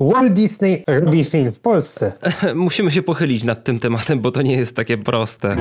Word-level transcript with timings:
Walt 0.00 0.32
Disney 0.32 0.84
robi 0.86 1.24
film 1.24 1.52
w 1.52 1.60
Polsce. 1.60 2.12
Musimy 2.54 2.90
się 2.90 3.02
pochylić 3.02 3.44
nad 3.44 3.64
tym 3.64 3.78
tematem, 3.78 4.20
bo 4.20 4.30
to 4.30 4.42
nie 4.42 4.56
jest 4.56 4.76
takie 4.76 4.98
proste. 4.98 5.56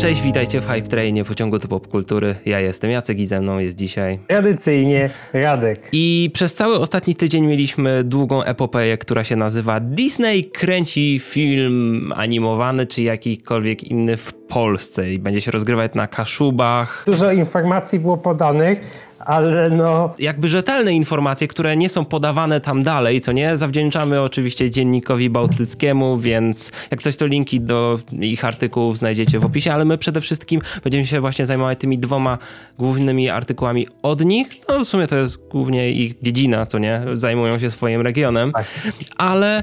Cześć, 0.00 0.22
witajcie 0.22 0.60
w 0.60 0.66
Hype 0.66 0.88
Trainie 0.88 1.24
pociągu 1.24 1.58
do 1.58 1.68
popkultury. 1.68 2.34
Ja 2.46 2.60
jestem 2.60 2.90
Jacek 2.90 3.18
i 3.18 3.26
ze 3.26 3.40
mną 3.40 3.58
jest 3.58 3.76
dzisiaj. 3.76 4.18
Tradycyjnie 4.26 5.10
Radek. 5.32 5.88
I 5.92 6.30
przez 6.34 6.54
cały 6.54 6.78
ostatni 6.78 7.14
tydzień 7.14 7.46
mieliśmy 7.46 8.04
długą 8.04 8.42
epopeję, 8.42 8.98
która 8.98 9.24
się 9.24 9.36
nazywa 9.36 9.80
Disney 9.80 10.44
kręci 10.44 11.20
film 11.22 12.12
animowany 12.16 12.86
czy 12.86 13.02
jakikolwiek 13.02 13.84
inny 13.84 14.16
w 14.16 14.32
Polsce 14.34 15.10
i 15.10 15.18
będzie 15.18 15.40
się 15.40 15.50
rozgrywać 15.50 15.94
na 15.94 16.06
Kaszubach. 16.06 17.02
Dużo 17.06 17.32
informacji 17.32 17.98
było 17.98 18.16
podanych 18.16 19.09
ale 19.20 19.70
no... 19.70 20.14
Jakby 20.18 20.48
rzetelne 20.48 20.92
informacje, 20.92 21.48
które 21.48 21.76
nie 21.76 21.88
są 21.88 22.04
podawane 22.04 22.60
tam 22.60 22.82
dalej, 22.82 23.20
co 23.20 23.32
nie, 23.32 23.58
zawdzięczamy 23.58 24.20
oczywiście 24.20 24.70
Dziennikowi 24.70 25.30
Bałtyckiemu, 25.30 26.18
więc 26.18 26.72
jak 26.90 27.02
coś 27.02 27.16
to 27.16 27.26
linki 27.26 27.60
do 27.60 27.98
ich 28.12 28.44
artykułów 28.44 28.98
znajdziecie 28.98 29.38
w 29.38 29.44
opisie, 29.44 29.72
ale 29.72 29.84
my 29.84 29.98
przede 29.98 30.20
wszystkim 30.20 30.60
będziemy 30.84 31.06
się 31.06 31.20
właśnie 31.20 31.46
zajmować 31.46 31.78
tymi 31.78 31.98
dwoma 31.98 32.38
głównymi 32.78 33.30
artykułami 33.30 33.86
od 34.02 34.24
nich. 34.24 34.48
No 34.68 34.84
w 34.84 34.88
sumie 34.88 35.06
to 35.06 35.16
jest 35.16 35.48
głównie 35.48 35.92
ich 35.92 36.22
dziedzina, 36.22 36.66
co 36.66 36.78
nie, 36.78 37.02
zajmują 37.12 37.58
się 37.58 37.70
swoim 37.70 38.00
regionem, 38.00 38.52
tak. 38.52 38.66
ale 39.16 39.62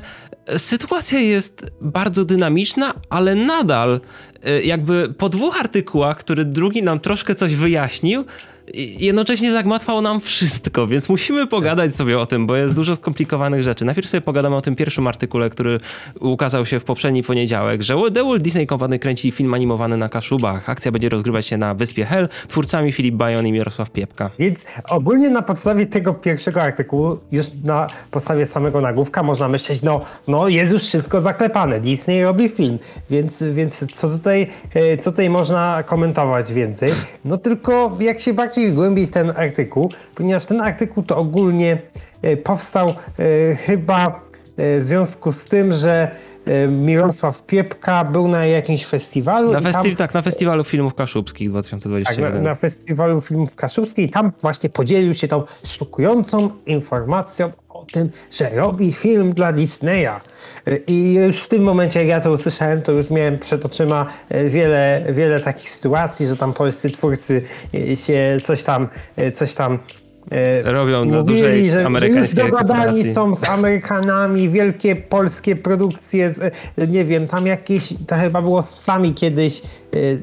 sytuacja 0.57 1.19
jest 1.19 1.71
bardzo 1.81 2.25
dynamiczna, 2.25 2.93
ale 3.09 3.35
nadal 3.35 4.01
y, 4.47 4.63
jakby 4.63 5.13
po 5.17 5.29
dwóch 5.29 5.59
artykułach, 5.59 6.17
który 6.17 6.45
drugi 6.45 6.83
nam 6.83 6.99
troszkę 6.99 7.35
coś 7.35 7.55
wyjaśnił, 7.55 8.25
jednocześnie 8.73 9.51
zagmatwał 9.51 10.01
nam 10.01 10.19
wszystko, 10.19 10.87
więc 10.87 11.09
musimy 11.09 11.47
pogadać 11.47 11.95
sobie 11.95 12.19
o 12.19 12.25
tym, 12.25 12.47
bo 12.47 12.55
jest 12.55 12.73
dużo 12.73 12.95
skomplikowanych 12.95 13.63
rzeczy. 13.63 13.85
Najpierw 13.85 14.09
sobie 14.09 14.21
pogadamy 14.21 14.55
o 14.55 14.61
tym 14.61 14.75
pierwszym 14.75 15.07
artykule, 15.07 15.49
który 15.49 15.79
ukazał 16.19 16.65
się 16.65 16.79
w 16.79 16.83
poprzedni 16.83 17.23
poniedziałek, 17.23 17.81
że 17.81 17.95
The 18.13 18.23
Walt 18.23 18.43
Disney 18.43 18.67
Company 18.67 18.99
kręci 18.99 19.31
film 19.31 19.53
animowany 19.53 19.97
na 19.97 20.09
Kaszubach. 20.09 20.69
Akcja 20.69 20.91
będzie 20.91 21.09
rozgrywać 21.09 21.45
się 21.45 21.57
na 21.57 21.73
Wyspie 21.73 22.05
Hell, 22.05 22.29
twórcami 22.47 22.91
Filip 22.91 23.15
Bajon 23.15 23.47
i 23.47 23.51
Mirosław 23.51 23.89
Piepka. 23.89 24.29
Więc 24.39 24.65
ogólnie 24.89 25.29
na 25.29 25.41
podstawie 25.41 25.85
tego 25.85 26.13
pierwszego 26.13 26.61
artykułu, 26.61 27.17
już 27.31 27.45
na 27.63 27.87
podstawie 28.11 28.45
samego 28.45 28.81
nagłówka 28.81 29.23
można 29.23 29.49
myśleć, 29.49 29.81
no, 29.81 30.01
no 30.27 30.47
jest 30.47 30.71
już 30.71 30.83
wszystko 30.83 31.21
zaklepane, 31.21 31.79
Disney 31.79 32.23
robi 32.23 32.49
film, 32.49 32.79
więc, 33.09 33.43
więc 33.43 33.85
co, 33.93 34.09
tutaj, 34.09 34.47
e, 34.73 34.97
co 34.97 35.11
tutaj 35.11 35.29
można 35.29 35.83
komentować 35.85 36.53
więcej? 36.53 36.91
No 37.25 37.37
tylko 37.37 37.97
jak 37.99 38.19
się 38.19 38.33
bardziej 38.33 38.56
bardziej 38.57 38.73
głębiej 38.73 39.07
ten 39.07 39.33
artykuł, 39.35 39.91
ponieważ 40.15 40.45
ten 40.45 40.61
artykuł 40.61 41.03
to 41.03 41.17
ogólnie 41.17 41.77
e, 42.21 42.37
powstał 42.37 42.89
e, 42.89 43.55
chyba 43.55 44.07
e, 44.57 44.79
w 44.79 44.83
związku 44.83 45.31
z 45.31 45.45
tym, 45.45 45.73
że 45.73 46.11
Mirosław 46.69 47.43
Piepka 47.43 48.05
był 48.05 48.27
na 48.27 48.45
jakimś 48.45 48.85
festiwalu. 48.85 49.51
Na 49.51 49.61
festi 49.61 49.89
tam... 49.89 49.95
Tak, 49.95 50.13
na 50.13 50.21
festiwalu 50.21 50.63
filmów 50.63 50.93
kaszubskich 50.95 51.49
2021. 51.49 52.33
Tak, 52.33 52.43
na, 52.43 52.49
na 52.49 52.55
festiwalu 52.55 53.21
filmów 53.21 53.55
kaszubskich. 53.55 54.11
Tam 54.11 54.31
właśnie 54.41 54.69
podzielił 54.69 55.13
się 55.13 55.27
tą 55.27 55.43
szokującą 55.63 56.49
informacją 56.65 57.51
tym, 57.93 58.09
że 58.31 58.49
robi 58.49 58.93
film 58.93 59.33
dla 59.33 59.53
Disneya. 59.53 60.21
I 60.87 61.13
już 61.13 61.37
w 61.37 61.47
tym 61.47 61.63
momencie, 61.63 61.99
jak 61.99 62.07
ja 62.07 62.21
to 62.21 62.31
usłyszałem, 62.31 62.81
to 62.81 62.91
już 62.91 63.09
miałem 63.09 63.37
przed 63.37 63.65
oczyma 63.65 64.05
e, 64.29 64.49
wiele, 64.49 65.05
wiele 65.09 65.39
takich 65.39 65.69
sytuacji, 65.69 66.27
że 66.27 66.37
tam 66.37 66.53
polscy 66.53 66.89
twórcy 66.89 67.41
e, 67.73 67.95
się 67.95 68.37
coś 68.43 68.63
tam, 68.63 68.87
e, 69.17 69.31
coś 69.31 69.53
tam 69.53 69.79
robią 70.63 71.05
na 71.05 71.19
Mówili, 71.19 71.41
dużej 71.41 71.69
że 71.69 71.85
amerykańskiej 71.85 72.43
już 72.43 72.51
dogadani 72.51 73.03
są 73.03 73.35
z 73.35 73.43
Amerykanami, 73.43 74.49
wielkie 74.49 74.95
polskie 74.95 75.55
produkcje, 75.55 76.31
z, 76.31 76.53
nie 76.87 77.05
wiem, 77.05 77.27
tam 77.27 77.47
jakieś, 77.47 77.93
to 78.07 78.15
chyba 78.15 78.41
było 78.41 78.61
z 78.61 78.73
psami 78.73 79.13
kiedyś, 79.13 79.61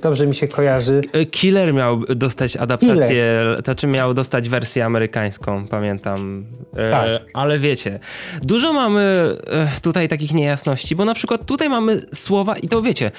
dobrze 0.03 0.27
mi 0.27 0.35
się 0.35 0.49
kojarzy. 0.49 1.03
Killer 1.31 1.75
miał 1.75 2.01
dostać 2.01 2.57
adaptację, 2.57 3.07
Killer. 3.07 3.63
znaczy 3.65 3.87
miał 3.87 4.15
dostać 4.15 4.49
wersję 4.49 4.85
amerykańską, 4.85 5.67
pamiętam. 5.67 6.45
Tak. 6.91 7.23
ale 7.35 7.59
wiecie, 7.59 7.99
dużo 8.43 8.73
mamy 8.73 9.37
tutaj 9.83 10.09
takich 10.09 10.35
niejasności, 10.35 10.97
bo 10.97 11.05
na 11.05 11.15
przykład 11.15 11.47
tutaj 11.47 11.69
mamy 11.69 12.01
słowa 12.15 12.57
i 12.57 12.69
to 12.69 12.83
wiecie, 12.83 13.11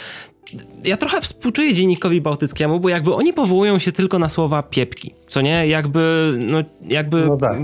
ja 0.84 0.98
trochę 0.98 1.22
współczuję 1.22 1.74
dziennikowi 1.74 2.22
bałtyckiemu, 2.22 2.80
bo 2.80 2.90
jakby 2.90 3.14
oni 3.14 3.34
powołują 3.34 3.80
się 3.80 3.92
tylko 3.92 4.20
na 4.20 4.30
słowa 4.30 4.64
piepki, 4.64 5.14
co 5.28 5.42
nie? 5.42 5.68
Jakby, 5.68 6.34
no, 6.40 6.58
jakby, 6.88 7.26
no 7.26 7.38
tak. 7.38 7.58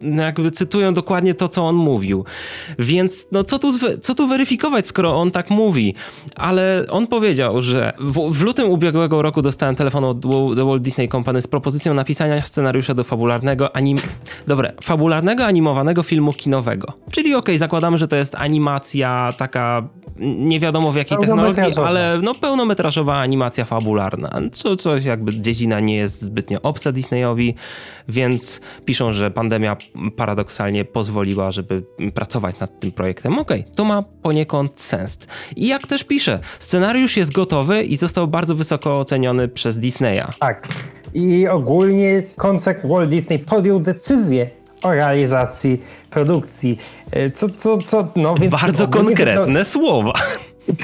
no 0.00 0.22
jakby 0.22 0.50
cytują 0.50 0.94
dokładnie 0.94 1.34
to, 1.34 1.48
co 1.48 1.62
on 1.62 1.76
mówił. 1.76 2.24
Więc 2.78 3.26
no 3.32 3.44
co 3.44 3.58
tu, 3.58 3.70
co 4.00 4.14
tu 4.14 4.26
weryfikować, 4.26 4.86
skoro 4.86 5.16
on 5.16 5.30
tak 5.30 5.50
mówi? 5.50 5.94
Ale 6.36 6.84
on 6.90 7.06
powiedział, 7.06 7.62
że 7.62 7.92
w, 8.00 8.32
w 8.32 8.42
lutym 8.42 8.70
ubiegłego 8.70 9.22
roku 9.22 9.42
dostałem 9.42 9.74
telefon 9.74 10.04
od 10.04 10.20
The 10.56 10.66
Walt 10.66 10.82
Disney 10.82 11.08
Company 11.08 11.42
z 11.42 11.46
propozycją 11.46 11.94
napisania 11.94 12.42
scenariusza 12.42 12.94
do 12.94 13.04
fabularnego 13.04 13.76
anim... 13.76 13.98
Dobre, 14.46 14.72
fabularnego 14.82 15.44
animowanego 15.44 16.02
filmu 16.02 16.32
kinowego. 16.32 16.92
Czyli 17.10 17.34
okej, 17.34 17.38
okay, 17.38 17.58
zakładamy, 17.58 17.98
że 17.98 18.08
to 18.08 18.16
jest 18.16 18.34
animacja 18.34 19.34
taka 19.36 19.88
nie 20.20 20.60
wiadomo 20.60 20.92
w 20.92 20.96
jakiej 20.96 21.18
technologii, 21.18 21.62
ale 21.84 22.19
no, 22.22 22.34
pełnometrażowa 22.34 23.18
animacja 23.18 23.64
fabularna, 23.64 24.40
co, 24.52 24.76
coś 24.76 25.04
jakby 25.04 25.40
dziedzina 25.40 25.80
nie 25.80 25.96
jest 25.96 26.22
zbytnio 26.22 26.62
obca 26.62 26.92
Disneyowi, 26.92 27.54
więc 28.08 28.60
piszą, 28.84 29.12
że 29.12 29.30
pandemia 29.30 29.76
paradoksalnie 30.16 30.84
pozwoliła, 30.84 31.50
żeby 31.50 31.82
pracować 32.14 32.58
nad 32.58 32.80
tym 32.80 32.92
projektem. 32.92 33.38
Okej, 33.38 33.60
okay, 33.60 33.74
to 33.74 33.84
ma 33.84 34.02
poniekąd 34.02 34.80
sens. 34.80 35.18
I 35.56 35.68
jak 35.68 35.86
też 35.86 36.04
pisze, 36.04 36.38
scenariusz 36.58 37.16
jest 37.16 37.32
gotowy 37.32 37.82
i 37.82 37.96
został 37.96 38.28
bardzo 38.28 38.54
wysoko 38.54 38.98
oceniony 38.98 39.48
przez 39.48 39.78
Disneya. 39.78 40.24
Tak. 40.40 40.68
I 41.14 41.48
ogólnie 41.48 42.22
koncert 42.36 42.86
Walt 42.86 43.10
Disney 43.10 43.38
podjął 43.38 43.80
decyzję 43.80 44.50
o 44.82 44.94
realizacji 44.94 45.80
produkcji. 46.10 46.78
E, 47.10 47.30
co, 47.30 47.48
co, 47.48 47.78
co, 47.78 48.08
no 48.16 48.34
więc... 48.34 48.52
Bardzo 48.62 48.88
konkretne 48.88 49.64
słowa. 49.64 50.12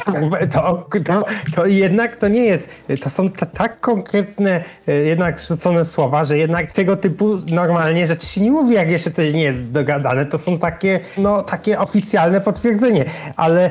Tak, 0.05 0.53
to, 0.53 0.87
to, 1.05 1.25
to, 1.55 1.67
jednak 1.67 2.17
to 2.17 2.29
nie 2.29 2.45
jest, 2.45 2.71
to 3.01 3.11
są 3.11 3.31
tak 3.31 3.81
konkretne 3.81 4.65
e, 4.89 4.93
jednak 4.93 5.41
rzucone 5.41 5.85
słowa, 5.85 6.25
że 6.25 6.39
jednak 6.39 6.73
tego 6.73 6.97
typu 6.97 7.39
normalnie 7.51 8.07
rzeczy 8.07 8.27
się 8.27 8.41
nie 8.41 8.51
mówi, 8.51 8.75
jak 8.75 8.91
jeszcze 8.91 9.11
coś 9.11 9.33
nie 9.33 9.43
jest 9.43 9.61
dogadane. 9.61 10.27
To 10.27 10.39
są 10.39 10.59
takie, 10.59 11.01
no, 11.19 11.43
takie 11.43 11.79
oficjalne 11.79 12.41
potwierdzenie. 12.41 13.05
Ale 13.37 13.65
e, 13.67 13.71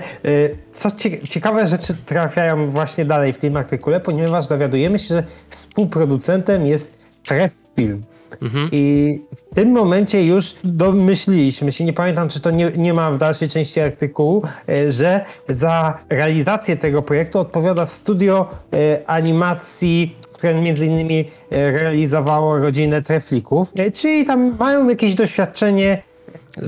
co 0.72 0.90
ciekawe 1.28 1.68
rzeczy 1.68 1.96
trafiają 2.06 2.70
właśnie 2.70 3.06
dalej 3.06 3.34
w 3.34 3.38
tym 3.38 3.58
artykule, 3.58 4.00
ponieważ 4.00 4.48
dowiadujemy 4.48 5.00
się, 5.00 5.16
że 5.16 5.24
współproducentem 5.50 6.66
jest 6.66 6.98
Tref 7.24 7.52
Film. 7.76 8.02
Mhm. 8.42 8.70
I 8.72 9.20
w 9.36 9.56
tym 9.56 9.72
momencie 9.72 10.26
już 10.26 10.56
domyśliliśmy 10.64 11.72
się, 11.72 11.86
nie 11.86 11.94
pamiętam 11.94 12.30
czy 12.30 12.40
to 12.40 12.52
nie, 12.52 12.72
nie 12.78 12.94
ma 12.94 13.12
w 13.12 13.18
dalszej 13.18 13.50
części 13.50 13.80
artykułu, 13.80 14.44
e, 14.70 14.92
że 14.92 15.26
za 15.50 15.98
realizację 16.10 16.78
tego 16.78 17.02
projektu 17.02 17.40
odpowiada 17.40 17.86
studio 17.86 18.50
e, 18.74 19.10
animacji 19.10 20.16
które 20.34 20.62
między 20.62 20.86
innymi 20.86 21.26
e, 21.52 21.72
realizowało 21.72 22.58
rodzinę 22.58 23.02
Treflików, 23.02 23.74
czyli 23.94 24.26
tam 24.26 24.56
mają 24.60 24.90
jakieś 24.90 25.16
doświadczenie 25.16 26.02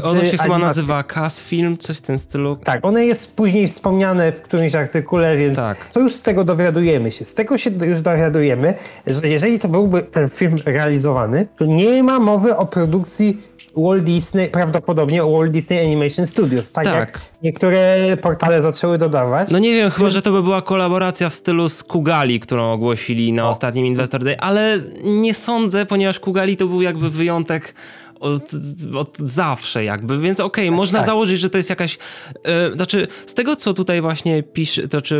ono 0.03 0.22
się 0.22 0.38
chyba 0.38 0.58
nazywa 0.58 1.03
Cas 1.03 1.42
Film, 1.42 1.78
coś 1.78 1.98
w 1.98 2.02
tym 2.02 2.20
stylu. 2.20 2.56
Tak, 2.56 2.86
one 2.86 3.06
jest 3.06 3.36
później 3.36 3.68
wspomniane 3.68 4.31
w 4.31 4.42
którymś 4.42 4.75
artykule, 4.75 5.38
więc 5.38 5.56
tak. 5.56 5.86
to 5.86 6.00
już 6.00 6.16
z 6.16 6.22
tego 6.22 6.44
dowiadujemy 6.44 7.12
się. 7.12 7.25
Z 7.25 7.34
tego 7.34 7.58
się 7.58 7.70
już 7.70 8.02
dowiadujemy, 8.02 8.74
że 9.08 9.28
jeżeli 9.28 9.59
to 9.59 9.68
byłby 9.68 10.02
ten 10.02 10.30
film 10.30 10.59
realizowany, 10.66 11.48
to 11.58 11.66
nie 11.66 12.03
ma 12.03 12.20
mowy 12.20 12.56
o 12.56 12.66
produkcji 12.66 13.38
Walt 13.78 14.03
Disney, 14.03 14.48
prawdopodobnie 14.48 15.24
Walt 15.24 15.52
Disney 15.52 15.80
Animation 15.80 16.28
Studios, 16.28 16.72
tak, 16.72 16.83
tak, 16.83 16.95
jak 16.95 17.19
niektóre 17.44 18.18
portale 18.22 18.62
zaczęły 18.62 18.98
dodawać. 18.98 19.51
No 19.51 19.60
nie 19.60 19.74
wiem, 19.74 19.92
chyba, 19.92 20.10
że 20.10 20.22
to 20.22 20.31
by 20.31 20.44
była 20.44 20.62
kolaboracja 20.62 21.30
w 21.30 21.36
stylu 21.36 21.69
z 21.69 21.83
Kugali, 21.83 22.40
którą 22.40 22.72
ogłosili 22.72 23.33
na 23.33 23.45
o. 23.45 23.50
ostatnim 23.50 23.86
Investor 23.86 24.24
Day, 24.24 24.40
ale 24.40 24.80
nie 25.04 25.33
sądzę, 25.33 25.86
ponieważ 25.86 26.19
Kugali 26.19 26.57
to 26.57 26.68
był 26.68 26.81
jakby 26.81 27.10
wyjątek 27.10 27.74
od, 28.19 28.52
od 28.96 29.18
zawsze 29.19 29.84
jakby, 29.84 30.19
więc 30.19 30.40
okej, 30.40 30.68
okay, 30.68 30.78
można 30.78 31.00
tak. 31.00 31.06
założyć, 31.06 31.40
że 31.40 31.50
to 31.50 31.58
jest 31.58 31.69
jakaś, 31.69 31.98
yy, 32.46 32.72
znaczy 32.75 33.08
z 33.25 33.34
tego 33.34 33.56
co 33.56 33.74
tutaj 33.74 34.02
właśnie 34.02 34.44
pisze, 34.44 34.88
to 34.88 35.02
czy 35.02 35.16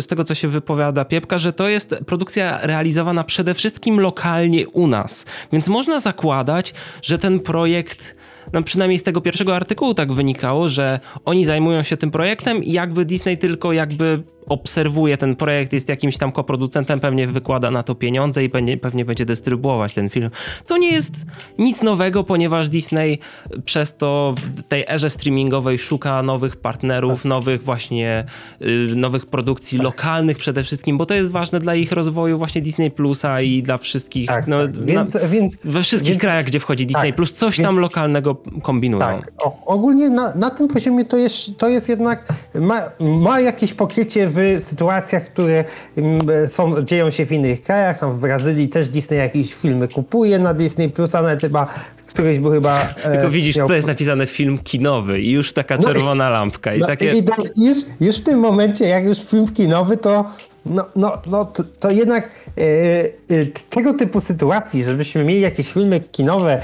z 0.00 0.06
tego 0.06 0.24
co 0.24 0.34
się 0.34 0.48
wypowiada 0.48 1.04
Piepka, 1.04 1.38
że 1.38 1.52
to 1.52 1.68
jest 1.68 1.94
produkcja 2.06 2.58
realizowana 2.62 3.24
przede 3.24 3.54
wszystkim 3.54 4.00
lokalnie 4.00 4.68
u 4.68 4.86
nas, 4.86 5.26
więc 5.52 5.68
można 5.68 6.00
zakładać, 6.00 6.74
że 7.02 7.18
ten 7.18 7.40
projekt 7.40 8.17
no 8.52 8.62
przynajmniej 8.62 8.98
z 8.98 9.02
tego 9.02 9.20
pierwszego 9.20 9.56
artykułu 9.56 9.94
tak 9.94 10.12
wynikało, 10.12 10.68
że 10.68 11.00
oni 11.24 11.44
zajmują 11.44 11.82
się 11.82 11.96
tym 11.96 12.10
projektem 12.10 12.64
i 12.64 12.72
jakby 12.72 13.04
Disney 13.04 13.38
tylko 13.38 13.72
jakby 13.72 14.22
obserwuje 14.48 15.16
ten 15.16 15.36
projekt, 15.36 15.72
jest 15.72 15.88
jakimś 15.88 16.18
tam 16.18 16.32
koproducentem, 16.32 17.00
pewnie 17.00 17.26
wykłada 17.26 17.70
na 17.70 17.82
to 17.82 17.94
pieniądze 17.94 18.44
i 18.44 18.50
pewnie, 18.50 18.76
pewnie 18.76 19.04
będzie 19.04 19.24
dystrybuować 19.24 19.94
ten 19.94 20.10
film. 20.10 20.30
To 20.66 20.78
nie 20.78 20.92
jest 20.92 21.14
nic 21.58 21.82
nowego, 21.82 22.24
ponieważ 22.24 22.68
Disney 22.68 23.18
przez 23.64 23.96
to 23.96 24.34
w 24.36 24.62
tej 24.62 24.84
erze 24.88 25.10
streamingowej 25.10 25.78
szuka 25.78 26.22
nowych 26.22 26.56
partnerów, 26.56 27.22
tak. 27.22 27.24
nowych 27.24 27.62
właśnie, 27.62 28.24
y, 28.62 28.92
nowych 28.96 29.26
produkcji 29.26 29.78
tak. 29.78 29.84
lokalnych 29.84 30.38
przede 30.38 30.64
wszystkim, 30.64 30.98
bo 30.98 31.06
to 31.06 31.14
jest 31.14 31.30
ważne 31.30 31.60
dla 31.60 31.74
ich 31.74 31.92
rozwoju 31.92 32.38
właśnie 32.38 32.62
Disney 32.62 32.90
Plusa 32.90 33.40
i 33.40 33.62
dla 33.62 33.78
wszystkich, 33.78 34.26
tak, 34.26 34.46
no, 34.46 34.66
tak. 34.66 34.84
Więc, 34.84 35.14
na, 35.14 35.20
więc, 35.20 35.56
we 35.64 35.82
wszystkich 35.82 36.10
więc, 36.10 36.20
krajach, 36.20 36.44
gdzie 36.44 36.60
wchodzi 36.60 36.86
Disney 36.86 37.08
tak, 37.08 37.16
Plus, 37.16 37.32
coś 37.32 37.56
tam 37.56 37.78
lokalnego 37.78 38.34
kombinują. 38.62 39.00
Tak, 39.00 39.32
o, 39.38 39.56
ogólnie 39.66 40.10
na, 40.10 40.34
na 40.34 40.50
tym 40.50 40.68
poziomie 40.68 41.04
to 41.04 41.16
jest, 41.16 41.58
to 41.58 41.68
jest 41.68 41.88
jednak, 41.88 42.24
ma, 42.54 42.82
ma 43.00 43.40
jakieś 43.40 43.74
pokrycie 43.74 44.28
w 44.28 44.56
sytuacjach, 44.58 45.24
które 45.24 45.64
mm, 45.96 46.48
są, 46.48 46.82
dzieją 46.82 47.10
się 47.10 47.26
w 47.26 47.32
innych 47.32 47.62
krajach, 47.62 47.98
tam 47.98 48.12
w 48.12 48.18
Brazylii 48.18 48.68
też 48.68 48.88
Disney 48.88 49.18
jakieś 49.18 49.54
filmy 49.54 49.88
kupuje 49.88 50.38
na 50.38 50.54
Disney 50.54 50.88
Plus, 50.88 51.14
a 51.14 51.22
nawet 51.22 51.40
chyba 51.40 51.66
któryś 52.06 52.38
był 52.38 52.50
chyba... 52.50 52.80
E, 53.04 53.12
Tylko 53.12 53.30
widzisz, 53.30 53.56
miał... 53.56 53.68
to 53.68 53.74
jest 53.74 53.86
napisane 53.86 54.26
film 54.26 54.58
kinowy 54.58 55.20
i 55.20 55.30
już 55.30 55.52
taka 55.52 55.78
czerwona 55.78 56.24
no 56.24 56.30
i, 56.30 56.32
lampka 56.32 56.74
i 56.74 56.80
no 56.80 56.86
takie... 56.86 57.12
I 57.56 57.64
już, 57.64 57.78
już 58.00 58.16
w 58.16 58.22
tym 58.22 58.38
momencie, 58.38 58.84
jak 58.84 59.04
już 59.04 59.18
film 59.18 59.48
kinowy, 59.48 59.96
to 59.96 60.24
no, 60.66 60.84
no, 60.96 61.22
no 61.26 61.44
to, 61.44 61.64
to 61.80 61.90
jednak 61.90 62.30
e, 62.58 62.60
e, 62.60 63.46
tego 63.70 63.94
typu 63.94 64.20
sytuacji, 64.20 64.84
żebyśmy 64.84 65.24
mieli 65.24 65.40
jakieś 65.40 65.72
filmy 65.72 66.00
kinowe 66.00 66.52
e, 66.52 66.60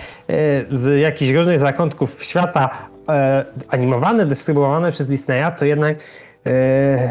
z 0.70 1.00
jakichś 1.00 1.32
różnych 1.32 1.58
zakątków 1.58 2.25
świata 2.25 2.70
animowane, 3.69 4.26
dystrybuowane 4.26 4.93
przez 4.93 5.06
Disneya, 5.06 5.52
to 5.58 5.64
jednak 5.64 5.96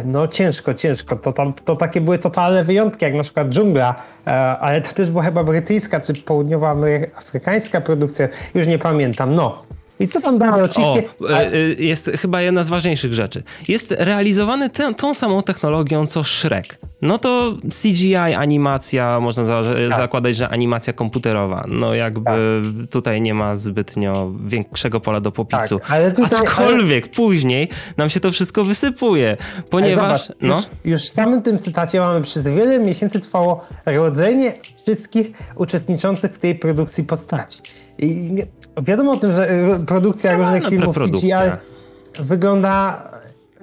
no 0.06 0.28
ciężko, 0.28 0.74
ciężko. 0.74 1.16
To, 1.16 1.34
tam, 1.34 1.54
to 1.54 1.76
takie 1.76 2.02
były 2.02 2.18
totalne 2.18 2.64
wyjątki, 2.64 3.06
jak 3.06 3.14
na 3.14 3.24
przykład 3.24 3.50
Dżungla, 3.50 3.96
ale 4.60 4.82
to 4.82 4.94
też 4.94 5.12
była 5.12 5.24
chyba 5.24 5.44
brytyjska 5.44 6.00
czy 6.00 6.14
południowoafrykańska 6.14 7.82
produkcja, 7.82 8.28
już 8.56 8.68
nie 8.68 8.80
pamiętam. 8.80 9.36
No, 9.36 9.62
i 10.00 10.08
co 10.08 10.22
tam 10.22 10.38
dalej? 10.38 10.64
Oczywiście. 10.64 11.04
O, 11.22 11.30
e, 11.30 11.54
e, 11.54 11.58
jest 11.60 12.12
chyba 12.18 12.42
jedna 12.42 12.64
z 12.64 12.70
ważniejszych 12.70 13.14
rzeczy. 13.14 13.44
Jest 13.68 13.96
realizowany 13.98 14.70
tą 14.98 15.14
samą 15.14 15.44
technologią 15.44 16.08
co 16.08 16.24
Shrek. 16.24 16.78
No 17.04 17.18
to 17.20 17.54
CGI, 17.82 18.16
animacja, 18.16 19.20
można 19.20 19.44
za, 19.44 19.64
tak. 19.90 20.00
zakładać, 20.00 20.36
że 20.36 20.50
animacja 20.50 20.94
komputerowa. 20.94 21.66
No 21.68 21.94
jakby 21.94 22.24
tak. 22.24 22.90
tutaj 22.90 23.22
nie 23.22 23.34
ma 23.34 23.56
zbytnio 23.56 24.32
większego 24.46 25.00
pola 25.00 25.20
do 25.20 25.32
popisu. 25.32 25.80
Tak, 25.80 25.92
ale 25.92 26.12
tutaj, 26.12 26.40
Aczkolwiek 26.42 27.04
ale... 27.04 27.14
później 27.14 27.70
nam 27.98 28.10
się 28.10 28.20
to 28.20 28.32
wszystko 28.32 28.64
wysypuje, 28.64 29.38
ponieważ... 29.70 30.28
Zobacz, 30.28 30.42
no. 30.42 30.56
już, 30.56 30.66
już 30.86 31.02
w 31.02 31.10
samym 31.10 31.42
tym 31.42 31.60
cytacie 31.60 32.00
mamy 32.00 32.22
przez 32.22 32.48
wiele 32.48 32.80
miesięcy 32.80 33.20
trwało 33.20 33.66
rodzenie 33.86 34.54
wszystkich 34.84 35.32
uczestniczących 35.56 36.32
w 36.32 36.40
tej 36.40 36.56
produkcji 36.56 37.04
postaci. 37.04 37.62
I 37.98 38.36
wiadomo 38.82 39.12
o 39.12 39.20
tym, 39.20 39.34
że 39.34 39.52
y, 39.52 39.86
produkcja 39.86 40.36
różnych 40.36 40.70
filmów 40.70 40.96
CGI 40.96 41.34
wygląda 42.20 43.13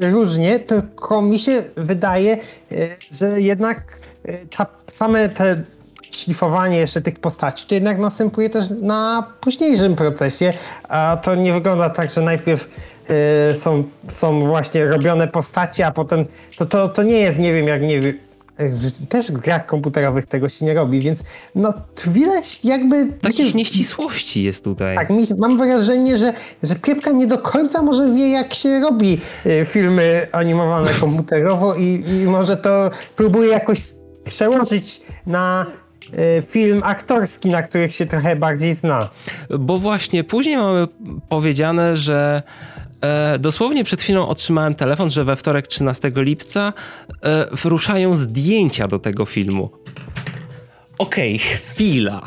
różnie, 0.00 0.58
tylko 0.58 1.22
mi 1.22 1.38
się 1.38 1.62
wydaje, 1.76 2.38
y, 2.72 2.96
że 3.10 3.40
jednak 3.40 3.98
y, 4.28 4.46
ta, 4.56 4.66
same 4.88 5.28
te 5.28 5.62
szlifowanie 6.10 6.78
jeszcze 6.78 7.00
tych 7.00 7.18
postaci, 7.18 7.66
to 7.66 7.74
jednak 7.74 7.98
następuje 7.98 8.50
też 8.50 8.64
na 8.80 9.26
późniejszym 9.40 9.96
procesie, 9.96 10.52
a 10.88 11.18
to 11.22 11.34
nie 11.34 11.52
wygląda 11.52 11.90
tak, 11.90 12.10
że 12.10 12.22
najpierw 12.22 12.68
są, 13.54 13.84
są 14.08 14.46
właśnie 14.46 14.84
robione 14.84 15.28
postacie, 15.28 15.86
a 15.86 15.90
potem 15.90 16.24
to, 16.56 16.66
to, 16.66 16.88
to 16.88 17.02
nie 17.02 17.20
jest, 17.20 17.38
nie 17.38 17.52
wiem, 17.52 17.66
jak 17.66 17.82
nie 17.82 18.00
też 19.08 19.32
w 19.32 19.38
grach 19.38 19.66
komputerowych 19.66 20.26
tego 20.26 20.48
się 20.48 20.64
nie 20.64 20.74
robi, 20.74 21.00
więc 21.00 21.24
no 21.54 21.74
widać 22.06 22.64
jakby... 22.64 23.06
Takich 23.06 23.54
nieścisłości 23.54 24.42
jest 24.42 24.64
tutaj. 24.64 24.96
Tak, 24.96 25.08
mam 25.38 25.58
wrażenie, 25.58 26.18
że, 26.18 26.32
że 26.62 26.76
Piepka 26.76 27.12
nie 27.12 27.26
do 27.26 27.38
końca 27.38 27.82
może 27.82 28.14
wie, 28.14 28.30
jak 28.30 28.54
się 28.54 28.80
robi 28.80 29.20
y, 29.46 29.64
filmy 29.64 30.26
animowane 30.32 30.90
komputerowo 31.00 31.74
i, 31.74 32.04
i 32.08 32.24
może 32.24 32.56
to 32.56 32.90
próbuje 33.16 33.48
jakoś 33.48 33.80
przełożyć 34.24 35.00
na 35.26 35.66
y, 36.38 36.42
film 36.42 36.82
aktorski, 36.84 37.50
na 37.50 37.62
których 37.62 37.94
się 37.94 38.06
trochę 38.06 38.36
bardziej 38.36 38.74
zna. 38.74 39.08
Bo 39.58 39.78
właśnie 39.78 40.24
później 40.24 40.56
mamy 40.56 40.88
powiedziane, 41.28 41.96
że 41.96 42.42
E, 43.00 43.38
dosłownie 43.38 43.84
przed 43.84 44.02
chwilą 44.02 44.28
otrzymałem 44.28 44.74
telefon, 44.74 45.10
że 45.10 45.24
we 45.24 45.36
wtorek 45.36 45.66
13 45.66 46.12
lipca 46.16 46.72
e, 47.22 47.46
ruszają 47.64 48.14
zdjęcia 48.14 48.88
do 48.88 48.98
tego 48.98 49.26
filmu. 49.26 49.70
Okej, 50.98 51.36
okay, 51.36 51.48
chwila. 51.48 52.22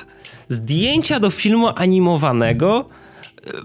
Zdjęcia 0.49 1.19
do 1.19 1.29
filmu 1.29 1.67
animowanego. 1.75 2.85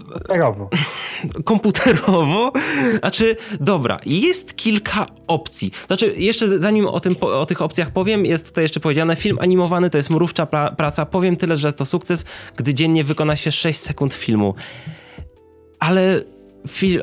Komputerowo. 0.07 0.69
Komputerowo? 1.45 2.51
Znaczy, 2.99 3.35
dobra, 3.59 3.99
jest 4.05 4.55
kilka 4.55 5.05
opcji. 5.27 5.71
Znaczy, 5.87 6.13
jeszcze 6.17 6.59
zanim 6.59 6.87
o, 6.87 6.99
tym, 6.99 7.15
o 7.21 7.45
tych 7.45 7.61
opcjach 7.61 7.91
powiem, 7.91 8.25
jest 8.25 8.47
tutaj 8.47 8.63
jeszcze 8.63 8.79
powiedziane, 8.79 9.15
film 9.15 9.37
animowany 9.41 9.89
to 9.89 9.97
jest 9.97 10.09
mrówcza 10.09 10.45
pra 10.45 10.71
praca. 10.71 11.05
Powiem 11.05 11.35
tyle, 11.35 11.57
że 11.57 11.73
to 11.73 11.85
sukces, 11.85 12.25
gdy 12.55 12.73
dziennie 12.73 13.03
wykona 13.03 13.35
się 13.35 13.51
6 13.51 13.79
sekund 13.79 14.13
filmu. 14.13 14.55
Ale 15.79 16.23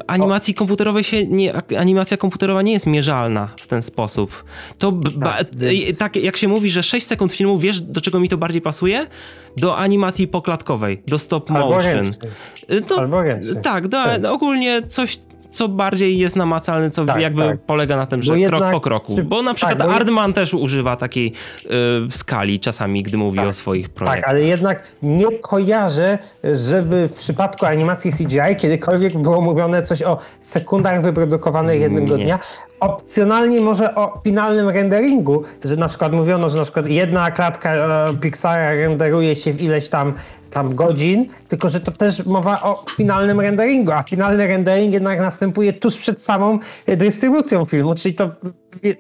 animacji 0.06 0.54
o. 0.54 0.58
komputerowej 0.58 1.04
się 1.04 1.26
nie, 1.26 1.54
animacja 1.78 2.16
komputerowa 2.16 2.62
nie 2.62 2.72
jest 2.72 2.86
mierzalna 2.86 3.48
w 3.60 3.66
ten 3.66 3.82
sposób. 3.82 4.44
To 4.78 4.92
tak, 5.20 5.46
więc... 5.56 5.98
tak, 5.98 6.16
jak 6.16 6.36
się 6.36 6.48
mówi, 6.48 6.70
że 6.70 6.82
6 6.82 7.06
sekund 7.06 7.32
filmu, 7.32 7.58
wiesz 7.58 7.80
do 7.80 8.00
czego 8.00 8.20
mi 8.20 8.28
to 8.28 8.36
bardziej 8.36 8.62
pasuje? 8.62 9.06
Do 9.56 9.76
animacji 9.76 10.28
poklatkowej, 10.28 11.02
do 11.06 11.18
stop 11.18 11.50
motion. 11.50 12.06
Albo 12.68 12.86
to, 12.86 12.98
Albo 12.98 13.22
tak, 13.62 13.88
do, 13.88 14.04
tak. 14.04 14.24
ogólnie 14.24 14.82
coś 14.82 15.18
co 15.56 15.68
bardziej 15.68 16.18
jest 16.18 16.36
namacalny, 16.36 16.90
co 16.90 17.04
tak, 17.04 17.20
jakby 17.20 17.42
tak. 17.42 17.58
polega 17.60 17.96
na 17.96 18.06
tym, 18.06 18.22
że 18.22 18.36
krok 18.46 18.64
po 18.72 18.80
kroku. 18.80 19.16
Czy, 19.16 19.24
bo 19.24 19.42
na 19.42 19.54
przykład 19.54 19.78
tak, 19.78 19.90
Ardman 19.90 20.32
też 20.32 20.54
używa 20.54 20.96
takiej 20.96 21.32
y, 21.64 21.70
skali 22.10 22.60
czasami, 22.60 23.02
gdy 23.02 23.16
mówi 23.16 23.38
tak, 23.38 23.48
o 23.48 23.52
swoich 23.52 23.88
projektach. 23.88 24.20
Tak, 24.20 24.30
ale 24.30 24.42
jednak 24.42 24.82
nie 25.02 25.38
kojarzę, 25.38 26.18
żeby 26.44 27.08
w 27.08 27.12
przypadku 27.12 27.66
animacji 27.66 28.12
CGI 28.12 28.56
kiedykolwiek 28.58 29.18
było 29.18 29.40
mówione 29.40 29.82
coś 29.82 30.02
o 30.02 30.18
sekundach 30.40 31.02
wyprodukowanych 31.02 31.80
jednego 31.80 32.16
nie. 32.16 32.24
dnia, 32.24 32.38
opcjonalnie 32.80 33.60
może 33.60 33.94
o 33.94 34.20
finalnym 34.24 34.68
renderingu, 34.68 35.44
że 35.64 35.76
na 35.76 35.88
przykład 35.88 36.12
mówiono, 36.12 36.48
że 36.48 36.56
na 36.56 36.62
przykład 36.62 36.88
jedna 36.88 37.30
klatka 37.30 37.74
e, 37.74 38.16
Pixara 38.20 38.74
renderuje 38.74 39.36
się 39.36 39.52
w 39.52 39.62
ileś 39.62 39.88
tam 39.88 40.14
tam 40.50 40.74
godzin, 40.74 41.26
tylko 41.48 41.68
że 41.68 41.80
to 41.80 41.92
też 41.92 42.26
mowa 42.26 42.62
o 42.62 42.84
finalnym 42.96 43.40
renderingu, 43.40 43.92
a 43.92 44.02
finalny 44.02 44.46
rendering 44.46 44.92
jednak 44.92 45.18
następuje 45.18 45.72
tuż 45.72 45.96
przed 45.96 46.22
samą 46.22 46.58
e, 46.86 46.96
dystrybucją 46.96 47.64
filmu, 47.64 47.94
czyli 47.94 48.14
to 48.14 48.30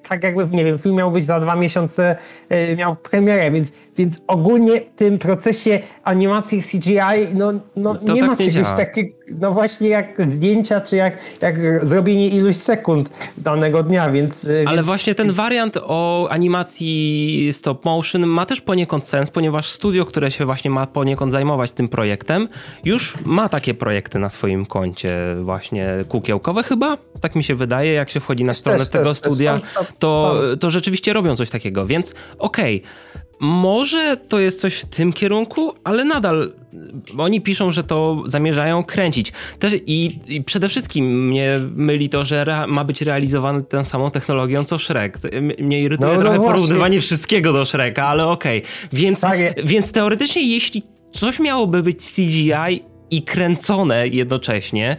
tak 0.08 0.24
jakby, 0.24 0.56
nie 0.56 0.64
wiem, 0.64 0.78
film 0.78 0.94
miał 0.94 1.10
być 1.10 1.24
za 1.24 1.40
dwa 1.40 1.56
miesiące, 1.56 2.16
e, 2.48 2.76
miał 2.76 2.96
premierę, 2.96 3.50
więc, 3.50 3.72
więc 3.96 4.20
ogólnie 4.26 4.80
w 4.80 4.90
tym 4.90 5.18
procesie 5.18 5.80
animacji 6.04 6.62
CGI, 6.62 7.34
no, 7.34 7.52
no 7.76 7.94
nie 8.02 8.20
tak 8.20 8.30
ma 8.30 8.36
czegoś 8.36 8.74
takiego, 8.76 9.16
no 9.40 9.52
właśnie 9.52 9.88
jak 9.88 10.30
zdjęcia, 10.30 10.80
czy 10.80 10.96
jak, 10.96 11.18
jak 11.42 11.86
zrobienie 11.86 12.28
iluś 12.28 12.56
sekund 12.56 13.10
danego 13.38 13.82
dnia, 13.82 14.10
więc... 14.10 14.50
E, 14.50 14.62
Ale 14.66 14.76
więc... 14.76 14.86
właśnie 14.86 15.14
ten 15.14 15.32
wariant 15.32 15.76
o 15.82 16.28
animacji 16.30 17.48
stop 17.52 17.84
motion 17.84 18.26
ma 18.26 18.46
też 18.46 18.60
poniekąd 18.60 19.06
sens, 19.06 19.30
ponieważ 19.30 19.70
studio, 19.70 20.06
które 20.06 20.30
się 20.30 20.44
właśnie 20.44 20.70
ma 20.70 20.86
poniekąd 20.86 21.32
zajmować 21.36 21.72
tym 21.72 21.88
projektem, 21.88 22.48
już 22.84 23.14
ma 23.24 23.48
takie 23.48 23.74
projekty 23.74 24.18
na 24.18 24.30
swoim 24.30 24.66
koncie 24.66 25.16
właśnie 25.42 25.88
kukiełkowe 26.08 26.62
chyba, 26.62 26.96
tak 27.20 27.36
mi 27.36 27.44
się 27.44 27.54
wydaje, 27.54 27.92
jak 27.92 28.10
się 28.10 28.20
wchodzi 28.20 28.44
na 28.44 28.54
stronę 28.54 28.78
też, 28.78 28.88
tego 28.88 29.08
też, 29.08 29.18
studia, 29.18 29.60
też, 29.60 29.86
to, 29.98 30.34
to 30.60 30.70
rzeczywiście 30.70 31.12
robią 31.12 31.36
coś 31.36 31.50
takiego, 31.50 31.86
więc 31.86 32.14
okej, 32.38 32.82
okay, 32.82 33.26
może 33.40 34.16
to 34.16 34.38
jest 34.38 34.60
coś 34.60 34.74
w 34.74 34.84
tym 34.84 35.12
kierunku, 35.12 35.72
ale 35.84 36.04
nadal 36.04 36.52
oni 37.18 37.40
piszą, 37.40 37.70
że 37.70 37.84
to 37.84 38.22
zamierzają 38.26 38.84
kręcić. 38.84 39.32
Też 39.58 39.72
i, 39.86 40.18
i 40.28 40.44
przede 40.44 40.68
wszystkim 40.68 41.28
mnie 41.28 41.60
myli 41.74 42.08
to, 42.08 42.24
że 42.24 42.64
ma 42.68 42.84
być 42.84 43.02
realizowany 43.02 43.62
tą 43.62 43.84
samą 43.84 44.10
technologią 44.10 44.64
co 44.64 44.78
Shrek. 44.78 45.18
Mnie 45.58 45.82
irytuje 45.82 46.10
no, 46.10 46.16
no 46.16 46.20
trochę 46.20 46.38
no 46.38 46.44
porównywanie 46.44 47.00
wszystkiego 47.00 47.52
do 47.52 47.66
Shreka, 47.66 48.06
ale 48.06 48.26
okej. 48.26 48.58
Okay. 48.58 48.70
Więc, 48.92 49.20
tak 49.20 49.38
więc 49.64 49.92
teoretycznie, 49.92 50.42
jeśli 50.42 50.82
coś 51.16 51.40
miałoby 51.40 51.82
być 51.82 52.12
CGI 52.12 52.82
i 53.10 53.22
kręcone 53.22 54.08
jednocześnie, 54.08 54.96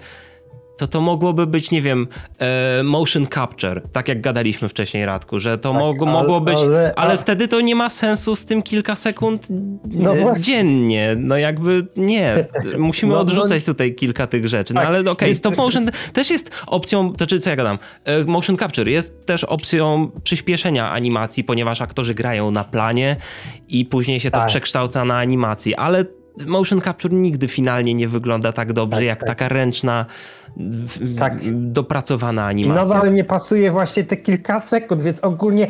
to 0.77 0.87
to 0.87 1.01
mogłoby 1.01 1.47
być, 1.47 1.71
nie 1.71 1.81
wiem, 1.81 2.07
e, 2.39 2.83
motion 2.83 3.27
capture, 3.27 3.81
tak 3.91 4.07
jak 4.07 4.21
gadaliśmy 4.21 4.69
wcześniej, 4.69 5.05
Radku, 5.05 5.39
że 5.39 5.57
to 5.57 5.71
tak, 5.71 5.79
mog 5.79 5.97
ale, 6.01 6.11
mogło 6.11 6.41
być, 6.41 6.57
ale, 6.57 6.93
ale, 6.95 7.17
wtedy 7.17 7.47
to 7.47 7.61
nie 7.61 7.75
ma 7.75 7.89
sensu 7.89 8.35
z 8.35 8.45
tym 8.45 8.63
kilka 8.63 8.95
sekund 8.95 9.47
no 9.85 10.15
e, 10.15 10.33
dziennie, 10.39 11.15
no 11.17 11.37
jakby 11.37 11.87
nie, 11.95 12.45
musimy 12.77 13.09
no, 13.09 13.15
no 13.15 13.21
odrzucać 13.21 13.67
no, 13.67 13.73
tutaj 13.73 13.95
kilka 13.95 14.27
tych 14.27 14.47
rzeczy, 14.47 14.73
no 14.73 14.79
tak, 14.79 14.89
ale 14.89 14.99
okej, 14.99 15.11
okay, 15.11 15.35
stop 15.35 15.57
motion 15.57 15.89
też 16.13 16.29
jest 16.29 16.51
opcją, 16.67 17.13
to 17.13 17.27
czy 17.27 17.39
co 17.39 17.49
ja 17.49 17.55
gadam, 17.55 17.79
e, 18.05 18.23
motion 18.23 18.57
capture 18.57 18.89
jest 18.89 19.25
też 19.25 19.43
opcją 19.43 20.11
przyspieszenia 20.23 20.91
animacji, 20.91 21.43
ponieważ 21.43 21.81
aktorzy 21.81 22.13
grają 22.13 22.51
na 22.51 22.63
planie 22.63 23.15
i 23.67 23.85
później 23.85 24.19
się 24.19 24.31
to 24.31 24.37
tak. 24.37 24.47
przekształca 24.47 25.05
na 25.05 25.17
animacji, 25.17 25.75
ale 25.75 26.05
motion 26.45 26.81
capture 26.81 27.13
nigdy 27.13 27.47
finalnie 27.47 27.93
nie 27.93 28.07
wygląda 28.07 28.53
tak 28.53 28.73
dobrze, 28.73 28.97
tak, 28.97 29.05
jak 29.05 29.19
tak. 29.19 29.27
taka 29.27 29.49
ręczna, 29.49 30.05
tak. 31.17 31.33
dopracowana 31.53 32.45
animacja. 32.45 32.83
I 32.83 32.87
nadal 32.87 33.13
nie 33.13 33.23
pasuje 33.23 33.71
właśnie 33.71 34.03
te 34.03 34.17
kilka 34.17 34.59
sekund, 34.59 35.03
więc 35.03 35.23
ogólnie 35.23 35.67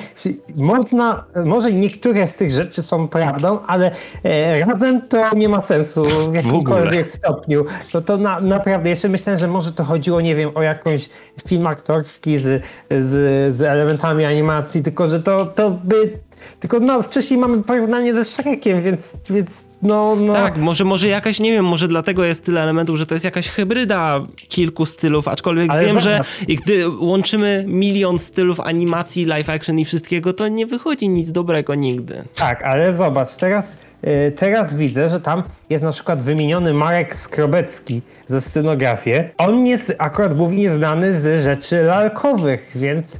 można, 0.55 1.24
może 1.45 1.74
niektóre 1.74 2.27
z 2.27 2.36
tych 2.36 2.51
rzeczy 2.51 2.81
są 2.81 3.07
prawdą, 3.07 3.59
ale 3.67 3.91
e, 4.24 4.65
razem 4.65 5.01
to 5.01 5.36
nie 5.36 5.50
ma 5.50 5.59
sensu 5.59 6.03
w 6.31 6.33
jakimkolwiek 6.33 7.07
w 7.07 7.12
stopniu. 7.12 7.65
To, 7.91 8.01
to 8.01 8.17
na, 8.17 8.39
naprawdę, 8.39 8.89
jeszcze 8.89 9.09
myślałem, 9.09 9.39
że 9.39 9.47
może 9.47 9.71
to 9.71 9.83
chodziło, 9.83 10.21
nie 10.21 10.36
wiem, 10.36 10.51
o 10.55 10.62
jakąś 10.62 11.09
film 11.47 11.67
aktorski 11.67 12.38
z, 12.38 12.63
z, 13.00 13.53
z 13.53 13.62
elementami 13.62 14.25
animacji, 14.25 14.83
tylko 14.83 15.07
że 15.07 15.19
to, 15.19 15.45
to 15.45 15.71
by 15.71 16.19
tylko 16.59 16.79
no, 16.79 17.01
wcześniej 17.01 17.39
mamy 17.39 17.63
porównanie 17.63 18.15
ze 18.15 18.25
Shrekiem, 18.25 18.81
więc, 18.81 19.13
więc 19.29 19.65
no, 19.81 20.15
no. 20.15 20.34
Tak, 20.34 20.57
może, 20.57 20.84
może 20.84 21.07
jakaś, 21.07 21.39
nie 21.39 21.51
wiem, 21.51 21.65
może 21.65 21.88
dlatego 21.88 22.24
jest 22.24 22.46
tyle 22.46 22.62
elementów, 22.62 22.98
że 22.98 23.05
to 23.05 23.15
jest 23.15 23.25
jakaś 23.25 23.50
hybryda 23.50 24.19
kilku 24.50 24.86
stylów, 24.86 25.27
aczkolwiek 25.27 25.72
Ale 25.72 25.86
wiem, 25.86 26.00
że 26.00 26.22
gdy 26.48 26.89
łączymy 26.89 27.65
milion 27.67 28.19
stylów 28.19 28.60
animacji, 28.60 29.25
live 29.25 29.50
action 29.50 29.79
i 29.79 29.86
wszystkiego, 29.86 30.34
to 30.34 30.48
nie 30.48 30.65
wychodzi 30.65 31.10
nic 31.10 31.31
dobrego 31.31 31.75
nigdy. 31.75 32.24
Tak, 32.36 32.63
ale 32.63 32.93
zobacz, 32.93 33.36
teraz, 33.36 33.77
yy, 34.03 34.31
teraz 34.31 34.74
widzę, 34.74 35.10
że 35.10 35.19
tam 35.19 35.43
jest 35.69 35.84
na 35.84 35.91
przykład 35.91 36.22
wymieniony 36.22 36.74
Marek 36.74 37.15
Skrobecki 37.15 38.01
ze 38.27 38.41
scenografię. 38.41 39.29
On 39.38 39.65
jest 39.65 39.96
akurat 39.98 40.34
głównie 40.34 40.69
znany 40.69 41.13
z 41.13 41.43
rzeczy 41.43 41.84
lalkowych, 41.84 42.72
więc 42.75 43.19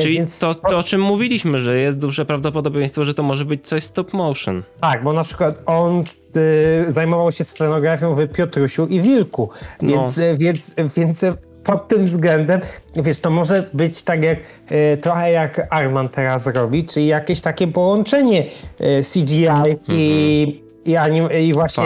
Czyli 0.00 0.14
Więc... 0.14 0.38
to, 0.38 0.54
to, 0.54 0.78
o 0.78 0.82
czym 0.82 1.00
mówiliśmy, 1.00 1.58
że 1.58 1.78
jest 1.78 1.98
duże 1.98 2.24
prawdopodobieństwo, 2.24 3.04
że 3.04 3.14
to 3.14 3.22
może 3.22 3.44
być 3.44 3.66
coś 3.66 3.84
stop 3.84 4.12
motion. 4.12 4.62
Tak, 4.80 5.04
bo 5.04 5.12
na 5.12 5.24
przykład 5.24 5.62
on 5.66 6.02
y, 6.36 6.92
zajmował 6.92 7.32
się 7.32 7.44
scenografią 7.44 8.14
w 8.14 8.28
Piotrusiu 8.28 8.86
i 8.86 9.00
Wilku, 9.00 9.50
więc, 9.82 10.16
no. 10.16 10.24
więc, 10.36 10.74
więc 10.96 11.24
pod 11.64 11.88
tym 11.88 12.04
względem, 12.04 12.60
wiesz, 12.96 13.18
to 13.18 13.30
może 13.30 13.70
być 13.74 14.02
tak 14.02 14.24
jak 14.24 14.38
y, 14.72 14.96
trochę 14.96 15.30
jak 15.30 15.66
Arman 15.70 16.08
teraz 16.08 16.46
robi, 16.46 16.84
czyli 16.84 17.06
jakieś 17.06 17.40
takie 17.40 17.66
połączenie 17.66 18.46
y, 18.80 19.00
CGI 19.12 19.46
mhm. 19.46 19.76
i, 19.88 20.62
i, 20.84 20.96
anim, 20.96 21.28
i 21.32 21.52
właśnie 21.52 21.84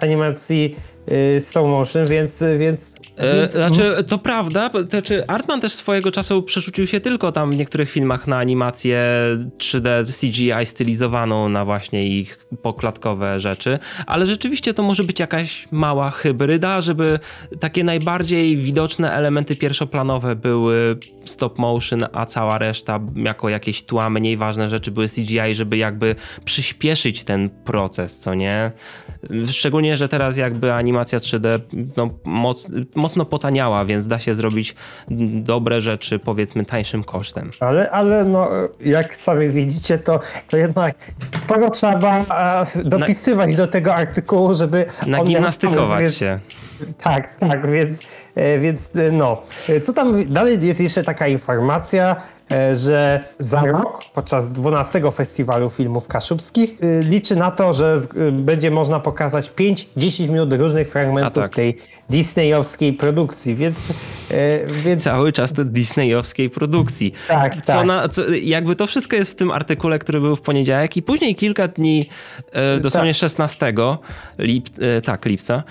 animacji 0.00 0.76
slow 1.40 1.66
motion, 1.66 2.04
więc... 2.08 2.44
więc, 2.58 2.94
e, 3.16 3.40
więc... 3.40 3.52
Znaczy, 3.52 4.04
to 4.08 4.18
prawda, 4.18 4.70
znaczy 4.90 5.26
Artman 5.26 5.60
też 5.60 5.72
swojego 5.72 6.10
czasu 6.10 6.42
przerzucił 6.42 6.86
się 6.86 7.00
tylko 7.00 7.32
tam 7.32 7.50
w 7.50 7.56
niektórych 7.56 7.90
filmach 7.90 8.26
na 8.26 8.38
animację 8.38 9.04
3D 9.58 10.20
CGI 10.20 10.66
stylizowaną 10.66 11.48
na 11.48 11.64
właśnie 11.64 12.08
ich 12.08 12.38
poklatkowe 12.62 13.40
rzeczy, 13.40 13.78
ale 14.06 14.26
rzeczywiście 14.26 14.74
to 14.74 14.82
może 14.82 15.04
być 15.04 15.20
jakaś 15.20 15.68
mała 15.70 16.10
hybryda, 16.10 16.80
żeby 16.80 17.18
takie 17.60 17.84
najbardziej 17.84 18.56
widoczne 18.56 19.12
elementy 19.12 19.56
pierwszoplanowe 19.56 20.36
były 20.36 20.98
stop 21.24 21.58
motion, 21.58 22.00
a 22.12 22.26
cała 22.26 22.58
reszta 22.58 23.00
jako 23.16 23.48
jakieś 23.48 23.82
tła, 23.82 24.10
mniej 24.10 24.36
ważne 24.36 24.68
rzeczy 24.68 24.90
były 24.90 25.08
CGI, 25.08 25.54
żeby 25.54 25.76
jakby 25.76 26.14
przyspieszyć 26.44 27.24
ten 27.24 27.50
proces, 27.50 28.18
co 28.18 28.34
nie? 28.34 28.72
Szczególnie, 29.50 29.96
że 29.96 30.08
teraz 30.08 30.36
jakby 30.36 30.72
animacja 30.90 31.18
3D 31.18 31.60
no, 31.96 32.10
moc, 32.24 32.68
mocno 32.94 33.24
potaniała, 33.24 33.84
więc 33.84 34.06
da 34.06 34.18
się 34.18 34.34
zrobić 34.34 34.74
dobre 35.30 35.80
rzeczy 35.80 36.18
powiedzmy 36.18 36.64
tańszym 36.64 37.04
kosztem. 37.04 37.50
Ale, 37.60 37.90
ale 37.90 38.24
no, 38.24 38.48
jak 38.80 39.16
sami 39.16 39.48
widzicie, 39.48 39.98
to, 39.98 40.20
to 40.50 40.56
jednak 40.56 40.94
sporo 41.36 41.70
trzeba 41.70 42.24
dopisywać 42.84 43.50
na, 43.50 43.56
do 43.56 43.66
tego 43.66 43.94
artykułu, 43.94 44.54
żeby... 44.54 44.84
Nagimnastykować 45.06 46.14
się. 46.14 46.40
Tak, 46.98 47.38
tak, 47.38 47.70
więc, 47.70 48.00
e, 48.34 48.58
więc 48.58 48.96
e, 48.96 49.12
no. 49.12 49.42
E, 49.68 49.80
co 49.80 49.92
tam 49.92 50.24
dalej 50.24 50.58
jest 50.62 50.80
jeszcze 50.80 51.04
taka 51.04 51.28
informacja, 51.28 52.16
że 52.72 53.24
za 53.38 53.60
rok, 53.60 54.04
podczas 54.14 54.52
12 54.52 55.02
Festiwalu 55.12 55.70
Filmów 55.70 56.08
Kaszubskich, 56.08 56.76
liczy 57.00 57.36
na 57.36 57.50
to, 57.50 57.72
że 57.72 57.96
będzie 58.32 58.70
można 58.70 59.00
pokazać 59.00 59.50
5-10 59.50 60.28
minut 60.28 60.52
różnych 60.52 60.90
fragmentów 60.90 61.42
tak. 61.42 61.54
tej 61.54 61.76
disneyowskiej 62.10 62.92
produkcji, 62.92 63.54
więc, 63.54 63.92
więc... 64.84 65.02
Cały 65.02 65.32
czas 65.32 65.52
tej 65.52 65.64
disneyowskiej 65.64 66.50
produkcji. 66.50 67.14
Tak, 67.28 67.56
co 67.56 67.72
tak. 67.72 67.86
Na, 67.86 68.08
co, 68.08 68.22
jakby 68.30 68.76
to 68.76 68.86
wszystko 68.86 69.16
jest 69.16 69.32
w 69.32 69.34
tym 69.34 69.50
artykule, 69.50 69.98
który 69.98 70.20
był 70.20 70.36
w 70.36 70.40
poniedziałek 70.40 70.96
i 70.96 71.02
później 71.02 71.34
kilka 71.34 71.68
dni, 71.68 72.08
dosłownie 72.80 73.12
tak. 73.12 73.20
16 73.20 73.72
lip, 74.38 74.68
tak, 75.04 75.24
lipca, 75.24 75.62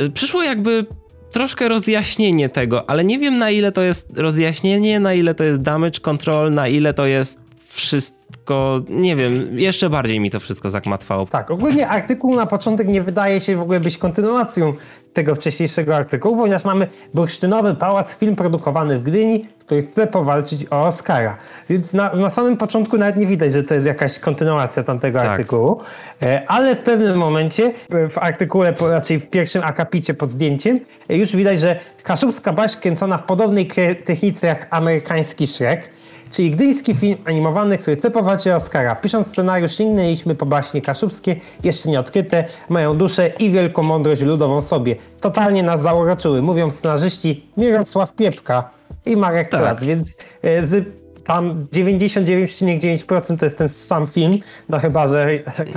Y, 0.00 0.10
przyszło 0.10 0.42
jakby 0.42 0.86
troszkę 1.32 1.68
rozjaśnienie 1.68 2.48
tego, 2.48 2.90
ale 2.90 3.04
nie 3.04 3.18
wiem 3.18 3.38
na 3.38 3.50
ile 3.50 3.72
to 3.72 3.82
jest 3.82 4.18
rozjaśnienie, 4.18 5.00
na 5.00 5.14
ile 5.14 5.34
to 5.34 5.44
jest 5.44 5.62
damage 5.62 6.00
control, 6.00 6.54
na 6.54 6.68
ile 6.68 6.94
to 6.94 7.06
jest 7.06 7.38
wszystko, 7.68 8.82
nie 8.88 9.16
wiem, 9.16 9.58
jeszcze 9.58 9.90
bardziej 9.90 10.20
mi 10.20 10.30
to 10.30 10.40
wszystko 10.40 10.70
zakmatwało. 10.70 11.26
Tak, 11.26 11.50
ogólnie 11.50 11.88
artykuł 11.88 12.34
na 12.34 12.46
początek 12.46 12.88
nie 12.88 13.02
wydaje 13.02 13.40
się 13.40 13.56
w 13.56 13.60
ogóle 13.60 13.80
być 13.80 13.98
kontynuacją 13.98 14.74
tego 15.12 15.34
wcześniejszego 15.34 15.96
artykułu, 15.96 16.36
ponieważ 16.36 16.64
mamy 16.64 16.86
bursztynowy 17.14 17.74
pałac, 17.74 18.16
film 18.16 18.36
produkowany 18.36 18.98
w 18.98 19.02
Gdyni, 19.02 19.46
który 19.58 19.82
chce 19.82 20.06
powalczyć 20.06 20.66
o 20.70 20.84
Oscara. 20.84 21.36
Więc 21.70 21.94
na, 21.94 22.14
na 22.14 22.30
samym 22.30 22.56
początku 22.56 22.98
nawet 22.98 23.16
nie 23.16 23.26
widać, 23.26 23.52
że 23.52 23.64
to 23.64 23.74
jest 23.74 23.86
jakaś 23.86 24.18
kontynuacja 24.18 24.82
tamtego 24.82 25.18
tak. 25.18 25.28
artykułu, 25.28 25.80
e, 26.22 26.42
ale 26.46 26.76
w 26.76 26.80
pewnym 26.80 27.16
momencie 27.16 27.72
e, 27.90 28.08
w 28.08 28.18
artykule, 28.18 28.74
raczej 28.80 29.20
w 29.20 29.30
pierwszym 29.30 29.62
akapicie 29.64 30.14
pod 30.14 30.30
zdjęciem, 30.30 30.80
e, 31.10 31.16
już 31.16 31.36
widać, 31.36 31.60
że 31.60 31.78
Kaszubska 32.02 32.52
Baś 32.52 32.76
kręcona 32.76 33.18
w 33.18 33.22
podobnej 33.22 33.68
technice 34.04 34.46
jak 34.46 34.66
amerykański 34.70 35.46
Shrek, 35.46 35.90
czyli 36.32 36.50
gdyński 36.50 36.94
film 36.94 37.18
animowany, 37.24 37.78
który 37.78 37.96
o 38.52 38.56
Oscara. 38.56 38.94
Pisząc 38.94 39.28
scenariusz 39.28 39.76
sięgnęliśmy 39.76 40.34
po 40.34 40.46
baśnie 40.46 40.82
kaszubskie, 40.82 41.36
jeszcze 41.64 41.88
nie 41.88 42.00
odkryte, 42.00 42.44
mają 42.68 42.98
duszę 42.98 43.28
i 43.38 43.50
wielką 43.50 43.82
mądrość 43.82 44.22
ludową 44.22 44.60
sobie. 44.60 44.96
Totalnie 45.20 45.62
nas 45.62 45.82
zauroczyły, 45.82 46.42
mówią 46.42 46.70
scenarzyści 46.70 47.46
Mirosław 47.56 48.12
Piepka 48.12 48.70
i 49.06 49.16
Marek 49.16 49.48
tak. 49.48 49.60
Klat, 49.60 49.84
więc 49.84 50.16
e, 50.42 50.62
z 50.62 50.84
tam 51.24 51.66
99,9% 51.72 53.36
to 53.38 53.44
jest 53.44 53.58
ten 53.58 53.68
sam 53.68 54.06
film, 54.06 54.38
no 54.68 54.78
chyba, 54.78 55.06
że 55.06 55.26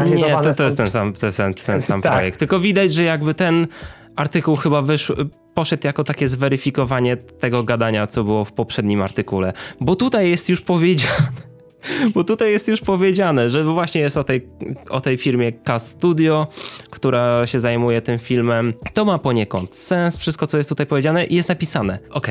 Nie, 0.05 0.17
to, 0.43 0.53
to 0.53 0.63
jest 0.63 0.77
ten 0.77 0.87
sam, 0.87 1.13
to 1.13 1.25
jest 1.25 1.37
ten, 1.37 1.53
ten 1.53 1.81
sam 1.91 2.01
tak. 2.01 2.13
projekt. 2.13 2.39
Tylko 2.39 2.59
widać, 2.59 2.93
że 2.93 3.03
jakby 3.03 3.33
ten 3.33 3.67
artykuł 4.15 4.55
chyba 4.55 4.81
wyszł, 4.81 5.13
poszedł 5.53 5.87
jako 5.87 6.03
takie 6.03 6.27
zweryfikowanie 6.27 7.17
tego 7.17 7.63
gadania, 7.63 8.07
co 8.07 8.23
było 8.23 8.45
w 8.45 8.51
poprzednim 8.51 9.01
artykule. 9.01 9.53
Bo 9.81 9.95
tutaj 9.95 10.29
jest 10.29 10.49
już 10.49 10.61
powiedziane, 10.61 11.31
bo 12.15 12.23
tutaj 12.23 12.51
jest 12.51 12.67
już 12.67 12.81
powiedziane, 12.81 13.49
że 13.49 13.63
właśnie 13.63 14.01
jest 14.01 14.17
o 14.17 14.23
tej, 14.23 14.47
o 14.89 15.01
tej 15.01 15.17
firmie 15.17 15.51
Cast 15.51 15.87
Studio, 15.87 16.47
która 16.89 17.47
się 17.47 17.59
zajmuje 17.59 18.01
tym 18.01 18.19
filmem. 18.19 18.73
To 18.93 19.05
ma 19.05 19.17
poniekąd 19.17 19.77
sens, 19.77 20.17
wszystko 20.17 20.47
co 20.47 20.57
jest 20.57 20.69
tutaj 20.69 20.85
powiedziane 20.85 21.25
i 21.25 21.35
jest 21.35 21.49
napisane. 21.49 21.99
Ok, 22.09 22.27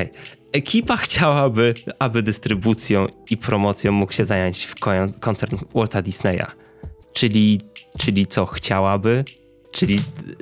ekipa 0.51 0.97
chciałaby, 0.97 1.73
aby 1.99 2.23
dystrybucją 2.23 3.07
i 3.29 3.37
promocją 3.37 3.91
mógł 3.91 4.13
się 4.13 4.25
zająć 4.25 4.65
w 4.65 4.75
koncern 5.19 5.57
Walta 5.75 6.01
Disneya. 6.01 6.45
Czyli, 7.13 7.61
czyli 7.97 8.27
co, 8.27 8.45
chciałaby? 8.45 9.23
Czyli, 9.75 9.99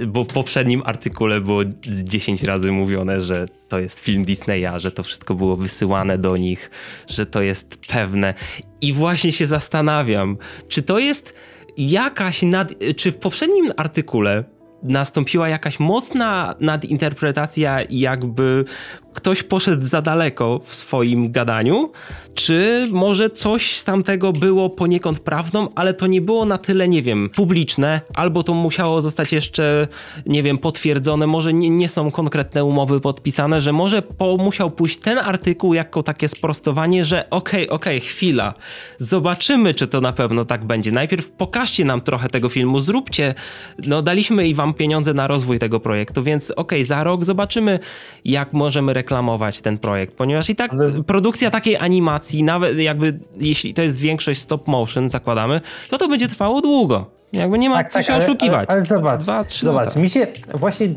bo 0.08 0.24
w 0.24 0.28
poprzednim 0.28 0.82
artykule 0.86 1.42
było 1.42 1.62
z 1.90 2.04
10 2.04 2.44
razy 2.44 2.72
mówione, 2.72 3.22
że 3.22 3.46
to 3.68 3.80
jest 3.80 4.00
film 4.00 4.26
Disneya, 4.26 4.70
że 4.78 4.92
to 4.92 5.04
wszystko 5.04 5.36
było 5.36 5.56
wysyłane 5.56 6.18
do 6.18 6.38
nich, 6.38 6.72
że 7.10 7.26
to 7.26 7.42
jest 7.42 7.78
pewne. 7.88 8.34
I 8.82 8.94
właśnie 8.94 9.32
się 9.32 9.48
zastanawiam, 9.48 10.38
czy 10.68 10.82
to 10.82 11.00
jest 11.00 11.34
jakaś 11.78 12.42
nad... 12.42 12.74
Czy 12.98 13.12
w 13.12 13.18
poprzednim 13.18 13.72
artykule 13.78 14.44
nastąpiła 14.84 15.50
jakaś 15.50 15.80
mocna 15.80 16.56
nadinterpretacja 16.60 17.80
jakby 17.90 18.66
ktoś 19.14 19.44
poszedł 19.44 19.84
za 19.84 20.02
daleko 20.02 20.60
w 20.64 20.76
swoim 20.76 21.32
gadaniu, 21.32 21.92
czy 22.34 22.88
może 22.92 23.30
coś 23.30 23.76
z 23.76 23.84
tamtego 23.84 24.34
było 24.34 24.70
poniekąd 24.70 25.20
prawdą, 25.20 25.68
ale 25.76 25.94
to 25.94 26.08
nie 26.08 26.22
było 26.22 26.46
na 26.46 26.58
tyle, 26.58 26.88
nie 26.88 27.02
wiem, 27.02 27.30
publiczne, 27.36 28.02
albo 28.16 28.44
to 28.44 28.54
musiało 28.54 29.02
zostać 29.02 29.34
jeszcze, 29.34 29.88
nie 30.26 30.44
wiem, 30.44 30.58
potwierdzone, 30.58 31.28
może 31.28 31.54
nie, 31.54 31.70
nie 31.70 31.90
są 31.90 32.12
konkretne 32.12 32.66
umowy 32.66 33.00
podpisane, 33.00 33.62
że 33.62 33.74
może 33.74 34.02
po, 34.02 34.38
musiał 34.38 34.72
pójść 34.72 34.98
ten 34.98 35.18
artykuł 35.18 35.74
jako 35.74 36.04
takie 36.04 36.28
sprostowanie, 36.28 37.06
że 37.06 37.30
okej, 37.30 37.64
okay, 37.64 37.76
okej, 37.76 37.98
okay, 37.98 38.10
chwila, 38.10 38.54
zobaczymy, 38.98 39.74
czy 39.74 39.88
to 39.88 40.02
na 40.02 40.14
pewno 40.14 40.46
tak 40.46 40.66
będzie. 40.66 40.92
Najpierw 40.92 41.32
pokażcie 41.32 41.86
nam 41.86 42.02
trochę 42.02 42.30
tego 42.30 42.50
filmu, 42.50 42.80
zróbcie, 42.80 43.36
no 43.80 44.02
daliśmy 44.02 44.48
i 44.48 44.54
wam 44.54 44.73
pieniądze 44.74 45.14
na 45.14 45.28
rozwój 45.28 45.60
tego 45.60 45.80
projektu, 45.80 46.24
więc 46.24 46.52
okej, 46.52 46.80
okay, 46.80 46.86
za 46.86 47.04
rok 47.04 47.26
zobaczymy, 47.26 47.80
jak 48.26 48.54
możemy 48.54 48.94
reklamować 48.94 49.62
ten 49.62 49.78
projekt, 49.78 50.16
ponieważ 50.16 50.50
i 50.50 50.56
tak 50.56 50.72
produkcja 51.08 51.50
takiej 51.50 51.78
animacji, 51.78 52.44
nawet 52.44 52.78
jakby 52.78 53.20
jeśli 53.38 53.74
to 53.74 53.82
jest 53.82 53.98
większość 53.98 54.42
stop 54.42 54.68
motion, 54.68 55.10
zakładamy, 55.10 55.62
to 55.90 55.98
to 55.98 56.08
będzie 56.08 56.28
trwało 56.28 56.62
długo. 56.62 57.06
Jakby 57.34 57.60
nie 57.60 57.70
ma 57.70 57.78
tak, 57.78 57.90
co 57.90 58.00
tak, 58.00 58.06
się 58.06 58.14
ale, 58.14 58.24
oszukiwać. 58.24 58.70
Ale, 58.70 58.78
ale 58.78 58.86
zobacz, 58.86 59.22
Dwa, 59.22 59.46
zobacz, 59.48 59.88
lata. 59.88 60.00
mi 60.00 60.10
się 60.10 60.28
właśnie 60.54 60.90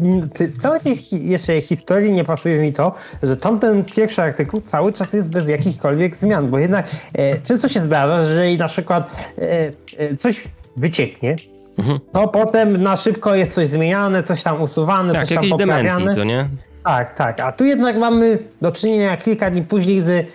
w 0.53 0.59
całej 0.59 0.81
tej 0.81 0.97
jeszcze 1.11 1.61
historii 1.61 2.13
nie 2.13 2.25
pasuje 2.25 2.59
mi 2.59 2.73
to, 2.73 2.95
że 3.23 3.37
tamten 3.37 3.85
pierwszy 3.85 4.23
artykuł 4.23 4.61
cały 4.61 4.93
czas 4.93 5.13
jest 5.13 5.31
bez 5.31 5.49
jakichkolwiek 5.49 6.17
zmian, 6.17 6.51
bo 6.51 6.59
jednak 6.59 6.87
e, 7.13 7.41
często 7.41 7.69
się 7.69 7.81
zdarza, 7.81 8.21
że 8.21 8.31
jeżeli 8.31 8.59
na 8.59 8.69
przykład 8.69 9.11
e, 9.39 9.73
e, 9.99 10.17
coś 10.17 10.45
wycieknie, 10.77 11.37
mhm. 11.79 11.99
to 12.13 12.29
potem 12.29 12.83
na 12.83 12.97
szybko 12.97 13.35
jest 13.35 13.55
coś 13.55 13.69
zmieniane, 13.69 14.23
coś 14.23 14.43
tam 14.43 14.63
usuwane, 14.63 15.13
tak, 15.13 15.27
coś 15.27 15.39
tam 15.39 15.49
poprawiane. 15.49 15.99
Dementii, 15.99 16.15
co 16.15 16.25
nie? 16.25 16.49
Tak, 16.85 17.15
tak. 17.15 17.41
A 17.41 17.53
tu 17.53 17.65
jednak 17.65 17.97
mamy 17.97 18.39
do 18.61 18.73
czynienia 18.73 19.17
kilka 19.17 19.51
dni 19.51 19.63
później 19.63 20.01
z 20.03 20.27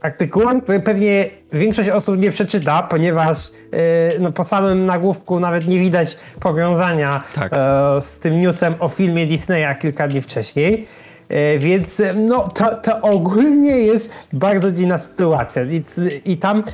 artykułem, 0.00 0.60
który 0.60 0.80
pewnie 0.80 1.30
większość 1.52 1.88
osób 1.88 2.18
nie 2.18 2.30
przeczyta, 2.30 2.82
ponieważ 2.82 3.50
yy, 3.72 3.78
no, 4.20 4.32
po 4.32 4.44
samym 4.44 4.86
nagłówku 4.86 5.40
nawet 5.40 5.66
nie 5.66 5.78
widać 5.78 6.16
powiązania 6.40 7.22
tak. 7.34 7.52
yy, 7.52 8.00
z 8.00 8.18
tym 8.18 8.40
newsem 8.40 8.74
o 8.78 8.88
filmie 8.88 9.26
Disneya 9.26 9.78
kilka 9.80 10.08
dni 10.08 10.20
wcześniej. 10.20 10.86
Yy, 11.30 11.58
więc 11.58 12.02
no, 12.14 12.48
to, 12.48 12.76
to 12.76 13.00
ogólnie 13.00 13.78
jest 13.78 14.10
bardzo 14.32 14.72
dziwna 14.72 14.98
sytuacja. 14.98 15.62
I, 15.62 15.82
I 16.24 16.36
tam 16.36 16.64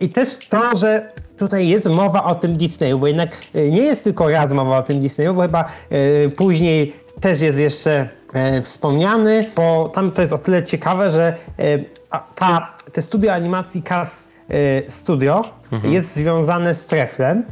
i 0.00 0.08
też 0.08 0.38
to, 0.48 0.76
że 0.76 1.12
tutaj 1.40 1.68
jest 1.68 1.86
mowa 1.86 2.24
o 2.24 2.34
tym 2.34 2.56
Disneyu, 2.56 2.98
bo 2.98 3.06
jednak 3.06 3.30
nie 3.54 3.82
jest 3.82 4.04
tylko 4.04 4.30
raz 4.30 4.52
mowa 4.52 4.78
o 4.78 4.82
tym 4.82 5.00
Disneyu, 5.00 5.34
bo 5.34 5.42
chyba 5.42 5.64
później 6.36 6.92
też 7.20 7.40
jest 7.40 7.60
jeszcze 7.60 8.08
e, 8.32 8.62
wspomniany, 8.62 9.50
bo 9.56 9.88
tam 9.88 10.10
to 10.10 10.22
jest 10.22 10.34
o 10.34 10.38
tyle 10.38 10.64
ciekawe, 10.64 11.10
że 11.10 11.36
e, 11.58 11.78
ta, 12.34 12.74
te 12.92 13.02
studio 13.02 13.32
animacji 13.32 13.82
CAS 13.82 14.28
e, 14.48 14.90
Studio 14.90 15.44
mhm. 15.72 15.92
jest 15.92 16.14
związane 16.14 16.74
z 16.74 16.86
Treflem, 16.86 17.38
e, 17.38 17.42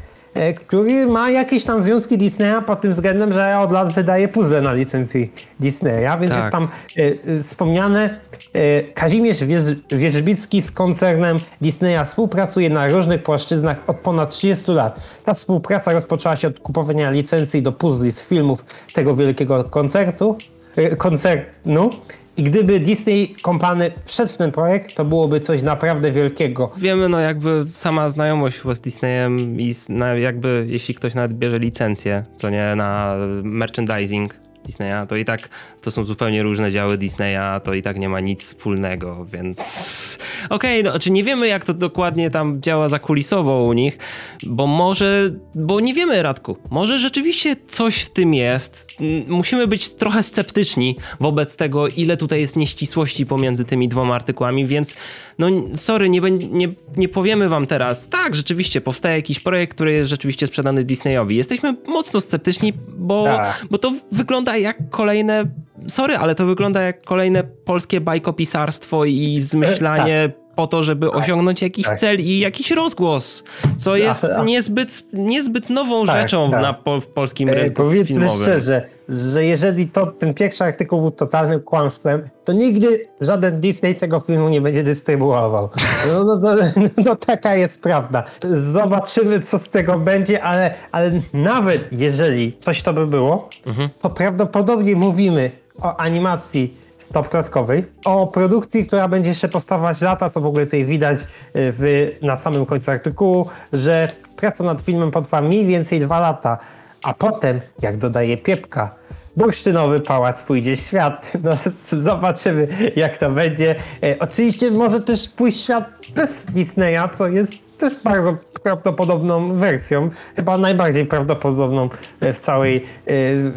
który 0.66 1.06
ma 1.06 1.30
jakieś 1.30 1.64
tam 1.64 1.82
związki 1.82 2.18
Disneya 2.18 2.62
pod 2.66 2.80
tym 2.80 2.90
względem, 2.90 3.32
że 3.32 3.58
od 3.58 3.72
lat 3.72 3.92
wydaje 3.92 4.28
puzzle 4.28 4.62
na 4.62 4.72
licencji 4.72 5.32
Disneya, 5.60 6.18
więc 6.20 6.32
tak. 6.32 6.40
jest 6.40 6.52
tam 6.52 6.68
e, 6.96 7.02
e, 7.36 7.42
wspomniane 7.42 8.20
e, 8.52 8.82
Kazimierz 8.82 9.44
Wierzbicki 9.90 10.62
z 10.62 10.70
koncernem 10.70 11.40
Disneya 11.60 12.04
współpracuje 12.04 12.70
na 12.70 12.88
różnych 12.88 13.22
płaszczyznach 13.22 13.82
od 13.86 13.96
ponad 13.96 14.30
30 14.30 14.72
lat. 14.72 15.00
Ta 15.24 15.34
współpraca 15.34 15.92
rozpoczęła 15.92 16.36
się 16.36 16.48
od 16.48 16.60
kupowania 16.60 17.10
licencji 17.10 17.62
do 17.62 17.72
puzli 17.72 18.12
z 18.12 18.20
filmów 18.20 18.64
tego 18.92 19.16
wielkiego 19.16 19.64
koncertu, 19.64 20.36
e, 20.76 20.96
koncernu 20.96 21.90
i 22.38 22.42
gdyby 22.42 22.80
Disney 22.80 23.36
Company 23.42 23.90
wszedł 24.04 24.32
w 24.32 24.36
ten 24.36 24.52
projekt, 24.52 24.94
to 24.94 25.04
byłoby 25.04 25.40
coś 25.40 25.62
naprawdę 25.62 26.12
wielkiego. 26.12 26.70
Wiemy, 26.76 27.08
no 27.08 27.20
jakby 27.20 27.64
sama 27.70 28.08
znajomość 28.08 28.60
z 28.72 28.80
Disneyem 28.80 29.60
i 29.60 29.74
jakby 30.20 30.66
jeśli 30.68 30.94
ktoś 30.94 31.14
nawet 31.14 31.32
bierze 31.32 31.58
licencję, 31.58 32.24
co 32.36 32.50
nie, 32.50 32.74
na 32.76 33.14
merchandising 33.42 34.34
Disneya, 34.64 35.06
to 35.08 35.16
i 35.16 35.24
tak 35.24 35.48
to 35.82 35.90
są 35.90 36.04
zupełnie 36.04 36.42
różne 36.42 36.70
działy 36.70 36.98
Disneya, 36.98 37.60
to 37.64 37.74
i 37.74 37.82
tak 37.82 37.98
nie 37.98 38.08
ma 38.08 38.20
nic 38.20 38.42
wspólnego, 38.42 39.26
więc 39.32 40.07
okej, 40.50 40.80
okay, 40.80 40.92
no, 40.92 40.98
czy 40.98 41.10
nie 41.10 41.24
wiemy 41.24 41.48
jak 41.48 41.64
to 41.64 41.74
dokładnie 41.74 42.30
tam 42.30 42.62
działa 42.62 42.88
zakulisowo 42.88 43.62
u 43.62 43.72
nich, 43.72 43.98
bo 44.42 44.66
może, 44.66 45.30
bo 45.54 45.80
nie 45.80 45.94
wiemy 45.94 46.22
Radku, 46.22 46.56
może 46.70 46.98
rzeczywiście 46.98 47.56
coś 47.68 48.00
w 48.00 48.10
tym 48.10 48.34
jest, 48.34 48.86
musimy 49.28 49.66
być 49.66 49.94
trochę 49.94 50.22
sceptyczni 50.22 50.96
wobec 51.20 51.56
tego, 51.56 51.88
ile 51.88 52.16
tutaj 52.16 52.40
jest 52.40 52.56
nieścisłości 52.56 53.26
pomiędzy 53.26 53.64
tymi 53.64 53.88
dwoma 53.88 54.14
artykułami, 54.14 54.66
więc 54.66 54.94
no 55.38 55.48
sorry, 55.74 56.08
nie, 56.08 56.20
nie, 56.30 56.68
nie 56.96 57.08
powiemy 57.08 57.48
wam 57.48 57.66
teraz, 57.66 58.08
tak, 58.08 58.34
rzeczywiście 58.34 58.80
powstaje 58.80 59.16
jakiś 59.16 59.40
projekt, 59.40 59.74
który 59.74 59.92
jest 59.92 60.10
rzeczywiście 60.10 60.46
sprzedany 60.46 60.84
Disneyowi. 60.84 61.36
Jesteśmy 61.36 61.76
mocno 61.86 62.20
sceptyczni, 62.20 62.72
bo, 62.98 63.24
tak. 63.24 63.66
bo 63.70 63.78
to 63.78 63.92
wygląda 64.12 64.56
jak 64.56 64.90
kolejne 64.90 65.44
sorry, 65.88 66.16
ale 66.16 66.34
to 66.34 66.46
wygląda 66.46 66.82
jak 66.82 67.02
kolejne 67.04 67.44
polskie 67.44 68.00
bajkopisarstwo 68.00 69.04
i 69.04 69.38
zmyślanie 69.38 70.28
tak 70.28 70.48
po 70.58 70.66
to, 70.66 70.82
żeby 70.82 71.06
tak, 71.06 71.16
osiągnąć 71.16 71.62
jakiś 71.62 71.86
tak. 71.86 71.98
cel 71.98 72.20
i 72.20 72.38
jakiś 72.38 72.70
rozgłos, 72.70 73.44
co 73.76 73.96
jest 73.96 74.26
niezbyt, 74.44 75.04
niezbyt 75.12 75.70
nową 75.70 76.06
tak, 76.06 76.16
rzeczą 76.16 76.50
tak. 76.50 76.62
Na, 76.62 76.72
po, 76.72 77.00
w 77.00 77.08
polskim 77.08 77.48
rynku 77.48 77.82
Powiedzmy 77.82 78.14
filmowym. 78.14 78.42
szczerze, 78.42 78.86
że 79.08 79.44
jeżeli 79.44 79.88
to, 79.88 80.06
ten 80.06 80.34
pierwszy 80.34 80.64
artykuł 80.64 81.00
był 81.00 81.10
totalnym 81.10 81.60
kłamstwem, 81.60 82.28
to 82.44 82.52
nigdy 82.52 83.06
żaden 83.20 83.60
Disney 83.60 83.94
tego 83.94 84.20
filmu 84.20 84.48
nie 84.48 84.60
będzie 84.60 84.82
dystrybuował. 84.82 85.68
No, 86.08 86.24
no, 86.24 86.36
no, 86.36 86.54
no 87.06 87.16
taka 87.16 87.54
jest 87.54 87.82
prawda. 87.82 88.24
Zobaczymy, 88.52 89.40
co 89.40 89.58
z 89.58 89.70
tego 89.70 89.98
będzie, 89.98 90.42
ale, 90.42 90.74
ale 90.92 91.10
nawet 91.34 91.88
jeżeli 91.92 92.56
coś 92.58 92.82
to 92.82 92.92
by 92.92 93.06
było, 93.06 93.48
mhm. 93.66 93.88
to 93.98 94.10
prawdopodobnie 94.10 94.96
mówimy 94.96 95.50
o 95.80 95.96
animacji 95.96 96.76
stopklatkowej, 96.98 97.84
o 98.04 98.26
produkcji, 98.26 98.86
która 98.86 99.08
będzie 99.08 99.28
jeszcze 99.28 99.48
powstawać 99.48 100.00
lata, 100.00 100.30
co 100.30 100.40
w 100.40 100.46
ogóle 100.46 100.64
tutaj 100.64 100.84
widać 100.84 101.20
y, 101.20 101.24
w, 101.54 102.10
na 102.22 102.36
samym 102.36 102.66
końcu 102.66 102.90
artykułu, 102.90 103.46
że 103.72 104.08
praca 104.36 104.64
nad 104.64 104.80
filmem 104.80 105.10
potrwa 105.10 105.42
mniej 105.42 105.66
więcej 105.66 106.00
dwa 106.00 106.20
lata, 106.20 106.58
a 107.02 107.14
potem, 107.14 107.60
jak 107.82 107.96
dodaje 107.96 108.36
Piepka, 108.36 108.94
bursztynowy 109.36 110.00
pałac 110.00 110.42
pójdzie 110.42 110.76
świat. 110.76 111.32
No, 111.44 111.56
zobaczymy, 112.02 112.68
jak 112.96 113.18
to 113.18 113.30
będzie. 113.30 113.74
E, 114.02 114.18
oczywiście 114.18 114.70
może 114.70 115.00
też 115.00 115.28
pójść 115.28 115.62
świat 115.62 115.84
bez 116.14 116.44
Disneya, 116.44 117.08
co 117.14 117.28
jest 117.28 117.52
też 117.78 117.92
bardzo 118.04 118.36
prawdopodobną 118.62 119.54
wersją, 119.54 120.10
chyba 120.36 120.58
najbardziej 120.58 121.06
prawdopodobną 121.06 121.88
w 122.20 122.38
całej, 122.38 122.76
e, 122.76 122.82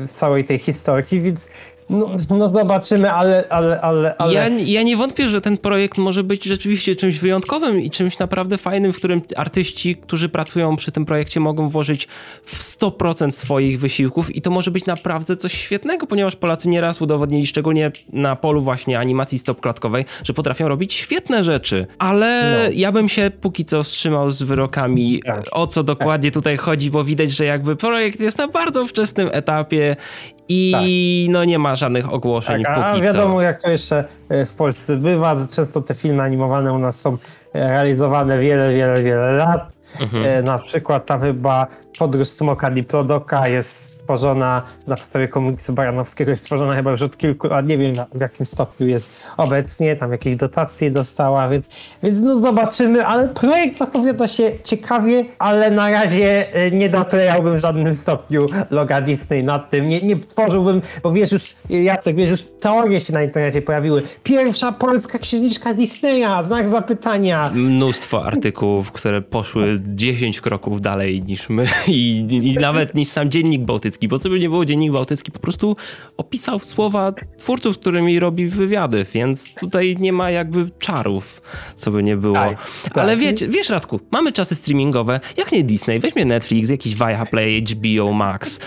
w 0.08 0.12
całej 0.12 0.46
tej 0.46 0.58
historii, 0.58 1.22
więc 1.22 1.50
no, 1.92 2.10
no 2.30 2.50
zobaczymy, 2.50 3.12
ale, 3.12 3.46
ale, 3.50 3.82
ale, 3.82 4.16
ale... 4.18 4.34
Ja, 4.34 4.48
ja 4.50 4.84
nie 4.84 4.98
wątpię, 4.98 5.28
że 5.28 5.42
ten 5.42 5.58
projekt 5.58 5.98
może 5.98 6.24
być 6.24 6.44
rzeczywiście 6.44 6.96
czymś 6.96 7.20
wyjątkowym 7.20 7.80
i 7.80 7.90
czymś 7.90 8.20
naprawdę 8.20 8.58
fajnym, 8.58 8.94
w 8.94 8.96
którym 8.96 9.22
artyści, 9.36 9.96
którzy 9.96 10.30
pracują 10.30 10.76
przy 10.76 10.92
tym 10.92 11.06
projekcie 11.06 11.40
mogą 11.40 11.70
włożyć 11.70 12.08
w 12.46 12.60
100% 12.60 13.32
swoich 13.32 13.80
wysiłków 13.80 14.36
i 14.36 14.42
to 14.42 14.52
może 14.52 14.72
być 14.72 14.86
naprawdę 14.86 15.38
coś 15.38 15.54
świetnego, 15.54 16.08
ponieważ 16.08 16.36
Polacy 16.36 16.70
nieraz 16.70 17.02
udowodnili, 17.02 17.48
szczególnie 17.48 17.92
na 18.14 18.36
polu 18.36 18.62
właśnie 18.62 19.00
animacji 19.00 19.40
stopklatkowej, 19.40 20.06
że 20.24 20.34
potrafią 20.34 20.68
robić 20.68 20.94
świetne 20.94 21.44
rzeczy, 21.44 21.88
ale 22.00 22.60
no. 22.64 22.74
ja 22.74 22.92
bym 22.92 23.10
się 23.10 23.32
póki 23.42 23.66
co 23.66 23.84
wstrzymał 23.84 24.32
z 24.32 24.44
wyrokami, 24.44 25.22
tak. 25.26 25.46
o 25.52 25.68
co 25.68 25.84
dokładnie 25.84 26.32
tutaj 26.32 26.58
chodzi, 26.58 26.92
bo 26.92 27.04
widać, 27.04 27.32
że 27.32 27.46
jakby 27.46 27.76
projekt 27.76 28.20
jest 28.20 28.38
na 28.38 28.48
bardzo 28.48 28.86
wczesnym 28.86 29.30
etapie 29.32 29.96
i 30.52 30.72
tak. 30.72 31.34
no 31.34 31.46
nie 31.46 31.60
ma 31.60 31.76
żadnych 31.76 32.14
ogłoszeń 32.14 32.64
tak, 32.64 32.78
a 32.78 33.00
wiadomo 33.02 33.36
co. 33.36 33.42
jak 33.42 33.62
to 33.62 33.72
jeszcze 33.72 34.04
e, 34.30 34.46
w 34.46 34.54
Polsce 34.54 34.98
bywa, 34.98 35.36
że 35.36 35.48
często 35.48 35.82
te 35.82 35.94
filmy 35.94 36.24
animowane 36.24 36.74
u 36.74 36.80
nas 36.80 37.00
są 37.00 37.18
realizowane 37.54 38.40
wiele, 38.40 38.74
wiele, 38.74 39.04
wiele 39.04 39.32
lat. 39.32 39.78
Mhm. 40.00 40.26
E, 40.26 40.44
na 40.44 40.60
przykład 40.60 41.06
tam 41.06 41.22
chyba 41.22 41.68
Podróż 41.98 42.28
Smoka 42.28 42.72
Diplodoka 42.72 43.48
jest 43.48 43.76
stworzona 43.76 44.64
na 44.88 44.96
podstawie 44.96 45.28
komiksu 45.28 45.74
Baranowskiego, 45.74 46.32
jest 46.32 46.44
stworzona 46.44 46.76
chyba 46.76 46.92
już 46.92 47.02
od 47.02 47.18
kilku 47.18 47.48
lat, 47.48 47.68
nie 47.68 47.78
wiem 47.78 47.96
w 48.14 48.22
jakim 48.22 48.46
stopniu 48.46 48.88
jest 48.88 49.10
obecnie, 49.38 49.96
tam 49.96 50.12
jakieś 50.12 50.36
dotacje 50.36 50.92
dostała, 50.92 51.50
więc, 51.50 51.70
więc 52.04 52.20
no 52.22 52.40
zobaczymy, 52.40 53.06
ale 53.06 53.28
projekt 53.28 53.78
zapowiada 53.78 54.28
się 54.28 54.52
ciekawie, 54.64 55.26
ale 55.40 55.72
na 55.72 55.90
razie 55.90 56.54
e, 56.54 56.72
nie 56.72 56.90
doklejałbym 56.90 57.58
w 57.58 57.60
żadnym 57.60 57.96
stopniu 57.96 58.48
loga 58.70 59.02
Disney 59.02 59.44
nad 59.44 59.70
tym, 59.70 59.90
nie, 59.90 60.02
nie 60.02 60.20
tworzyłbym, 60.20 60.82
bo 61.04 61.12
wiesz 61.12 61.32
już, 61.32 61.56
Jacek, 61.70 62.16
wiesz 62.16 62.30
już 62.30 62.44
teorie 62.60 63.00
się 63.00 63.14
na 63.14 63.24
internecie 63.24 63.62
pojawiły. 63.62 64.04
Pierwsza 64.24 64.72
polska 64.72 65.20
księżniczka 65.20 65.74
Disneya, 65.74 66.44
znak 66.44 66.70
zapytania. 66.70 67.52
Mnóstwo 67.54 68.26
artykułów, 68.26 68.92
które 68.92 69.22
poszły 69.22 69.80
10 69.86 70.42
kroków 70.42 70.82
dalej 70.82 71.22
niż 71.22 71.50
my 71.50 71.68
i, 71.88 72.28
i 72.44 72.56
nawet 72.56 72.96
niż 72.96 73.10
sam 73.10 73.32
Dziennik 73.32 73.62
Bałtycki, 73.62 74.08
bo 74.08 74.20
co 74.20 74.30
by 74.30 74.40
nie 74.40 74.50
było, 74.50 74.66
Dziennik 74.66 74.92
Bałtycki 74.92 75.32
po 75.32 75.40
prostu 75.40 75.76
opisał 76.18 76.60
słowa 76.60 77.14
twórców, 77.38 77.78
którymi 77.78 78.20
robi 78.20 78.48
wywiady, 78.48 79.06
więc 79.14 79.50
tutaj 79.60 79.98
nie 80.00 80.14
ma 80.14 80.32
jakby 80.32 80.70
czarów, 80.80 81.42
co 81.76 81.92
by 81.92 82.04
nie 82.04 82.18
było. 82.18 82.36
Tak, 82.36 82.58
tak. 82.84 82.98
Ale 82.98 83.18
wiesz, 83.18 83.44
wiesz 83.50 83.70
Radku, 83.70 84.00
mamy 84.12 84.32
czasy 84.32 84.56
streamingowe, 84.56 85.20
jak 85.38 85.52
nie 85.52 85.64
Disney, 85.64 86.00
weźmie 86.00 86.26
Netflix, 86.26 86.70
jakiś 86.70 86.96
Viaplay, 86.96 87.64
HBO 87.64 88.14
Max, 88.14 88.58
y, 88.58 88.60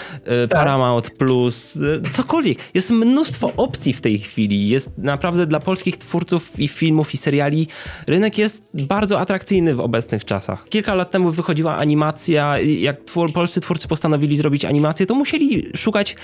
tak. 0.49 0.59
Paramount 0.59 1.11
Plus, 1.11 1.77
y, 1.77 2.03
cokolwiek. 2.11 2.59
Jest 2.75 2.91
mnóstwo 2.91 3.53
opcji 3.57 3.93
w 3.93 4.01
tej 4.01 4.19
chwili. 4.19 4.69
Jest 4.69 4.91
naprawdę 4.99 5.47
dla 5.47 5.61
polskich 5.61 5.97
twórców 5.97 6.61
i 6.61 6.69
filmów 6.69 7.15
i 7.15 7.17
seriali 7.17 7.69
rynek 8.07 8.39
jest 8.39 8.71
bardzo 8.73 9.21
atrakcyjny 9.21 9.75
w 9.75 9.81
obecnych 9.81 10.25
czasach. 10.25 10.65
Kilka 10.69 10.95
lat 10.95 11.11
temu 11.11 11.31
wychodziła 11.31 11.77
animacja, 11.77 12.59
jak 12.59 13.04
twór, 13.07 13.33
polscy 13.33 13.61
twórcy 13.61 13.89
postanowili 13.89 14.37
zrobić 14.37 14.65
animację, 14.65 15.07
to 15.07 15.15
musieli 15.15 15.71
szukać, 15.77 16.17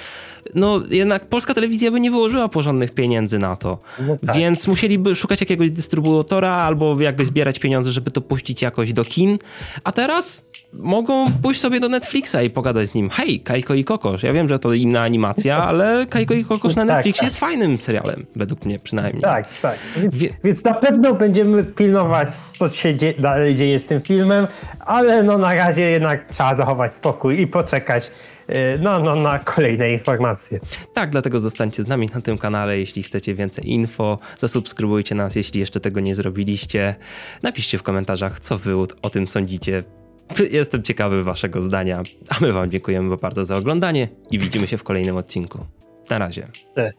no 0.54 0.80
jednak 0.90 1.26
polska 1.26 1.54
telewizja 1.54 1.90
by 1.90 2.00
nie 2.00 2.10
wyłożyła 2.10 2.48
porządnych 2.48 2.94
pieniędzy 2.94 3.38
na 3.38 3.56
to. 3.56 3.78
No 3.98 4.16
tak. 4.26 4.36
Więc 4.36 4.66
musieliby 4.66 5.14
szukać 5.14 5.40
jakiegoś 5.40 5.70
dystrybutora 5.70 6.56
albo 6.56 7.00
jakby 7.00 7.24
zbierać 7.24 7.58
pieniądze, 7.58 7.92
żeby 7.92 8.10
to 8.10 8.20
puścić 8.20 8.62
jakoś 8.62 8.92
do 8.92 9.04
kin. 9.04 9.38
A 9.84 9.92
teraz 9.92 10.50
mogą 10.72 11.26
pójść 11.42 11.60
sobie 11.60 11.80
do 11.80 11.88
Netflixa 11.88 12.36
i 12.44 12.50
pogadać 12.50 12.88
z 12.88 12.94
nim. 12.94 13.10
Hej, 13.10 13.40
Kajko 13.40 13.74
i 13.74 13.84
Kokosz. 13.84 14.22
Ja 14.22 14.32
wiem, 14.32 14.48
że 14.48 14.58
to 14.58 14.72
inna 14.72 15.00
animacja, 15.00 15.56
ale 15.68 16.06
Kajko 16.06 16.34
i 16.34 16.44
Kokosz 16.44 16.76
na 16.76 16.86
tak, 16.86 16.96
Netflixie 16.96 17.20
tak, 17.20 17.26
jest 17.26 17.36
fajnym 17.36 17.80
serialem, 17.80 18.26
według 18.36 18.64
mnie 18.64 18.78
przynajmniej. 18.78 19.22
Tak, 19.22 19.48
tak. 19.62 19.78
Więc, 19.96 20.14
Wie... 20.14 20.28
więc 20.44 20.64
na 20.64 20.74
pewno 20.74 21.14
będziemy 21.14 21.64
pilnować, 21.64 22.28
co 22.58 22.68
się 22.68 22.94
dalej 23.18 23.54
dzieje 23.54 23.78
z 23.78 23.84
tym 23.84 24.00
filmem, 24.00 24.46
ale 24.80 25.22
no 25.22 25.38
na 25.38 25.54
razie 25.54 25.82
jednak 25.82 26.28
trzeba 26.28 26.54
zachować 26.54 26.69
spokój 26.88 27.40
i 27.40 27.46
poczekać 27.46 28.10
y, 28.50 28.54
no, 28.80 29.00
no, 29.00 29.16
na 29.16 29.38
kolejne 29.38 29.92
informacje. 29.92 30.60
Tak, 30.94 31.10
dlatego 31.10 31.40
zostańcie 31.40 31.82
z 31.82 31.88
nami 31.88 32.08
na 32.14 32.20
tym 32.20 32.38
kanale, 32.38 32.78
jeśli 32.78 33.02
chcecie 33.02 33.34
więcej 33.34 33.70
info. 33.70 34.18
Zasubskrybujcie 34.38 35.14
nas, 35.14 35.36
jeśli 35.36 35.60
jeszcze 35.60 35.80
tego 35.80 36.00
nie 36.00 36.14
zrobiliście. 36.14 36.94
Napiszcie 37.42 37.78
w 37.78 37.82
komentarzach, 37.82 38.40
co 38.40 38.58
wy 38.58 38.74
o 39.02 39.10
tym 39.10 39.28
sądzicie. 39.28 39.82
Jestem 40.50 40.82
ciekawy 40.82 41.24
waszego 41.24 41.62
zdania, 41.62 42.02
a 42.28 42.40
my 42.40 42.52
wam 42.52 42.70
dziękujemy 42.70 43.16
bardzo 43.16 43.44
za 43.44 43.56
oglądanie 43.56 44.08
i 44.30 44.38
widzimy 44.38 44.66
się 44.66 44.78
w 44.78 44.82
kolejnym 44.82 45.16
odcinku. 45.16 45.66
Na 46.10 46.18
razie. 46.18 46.46
Cześć. 46.74 46.98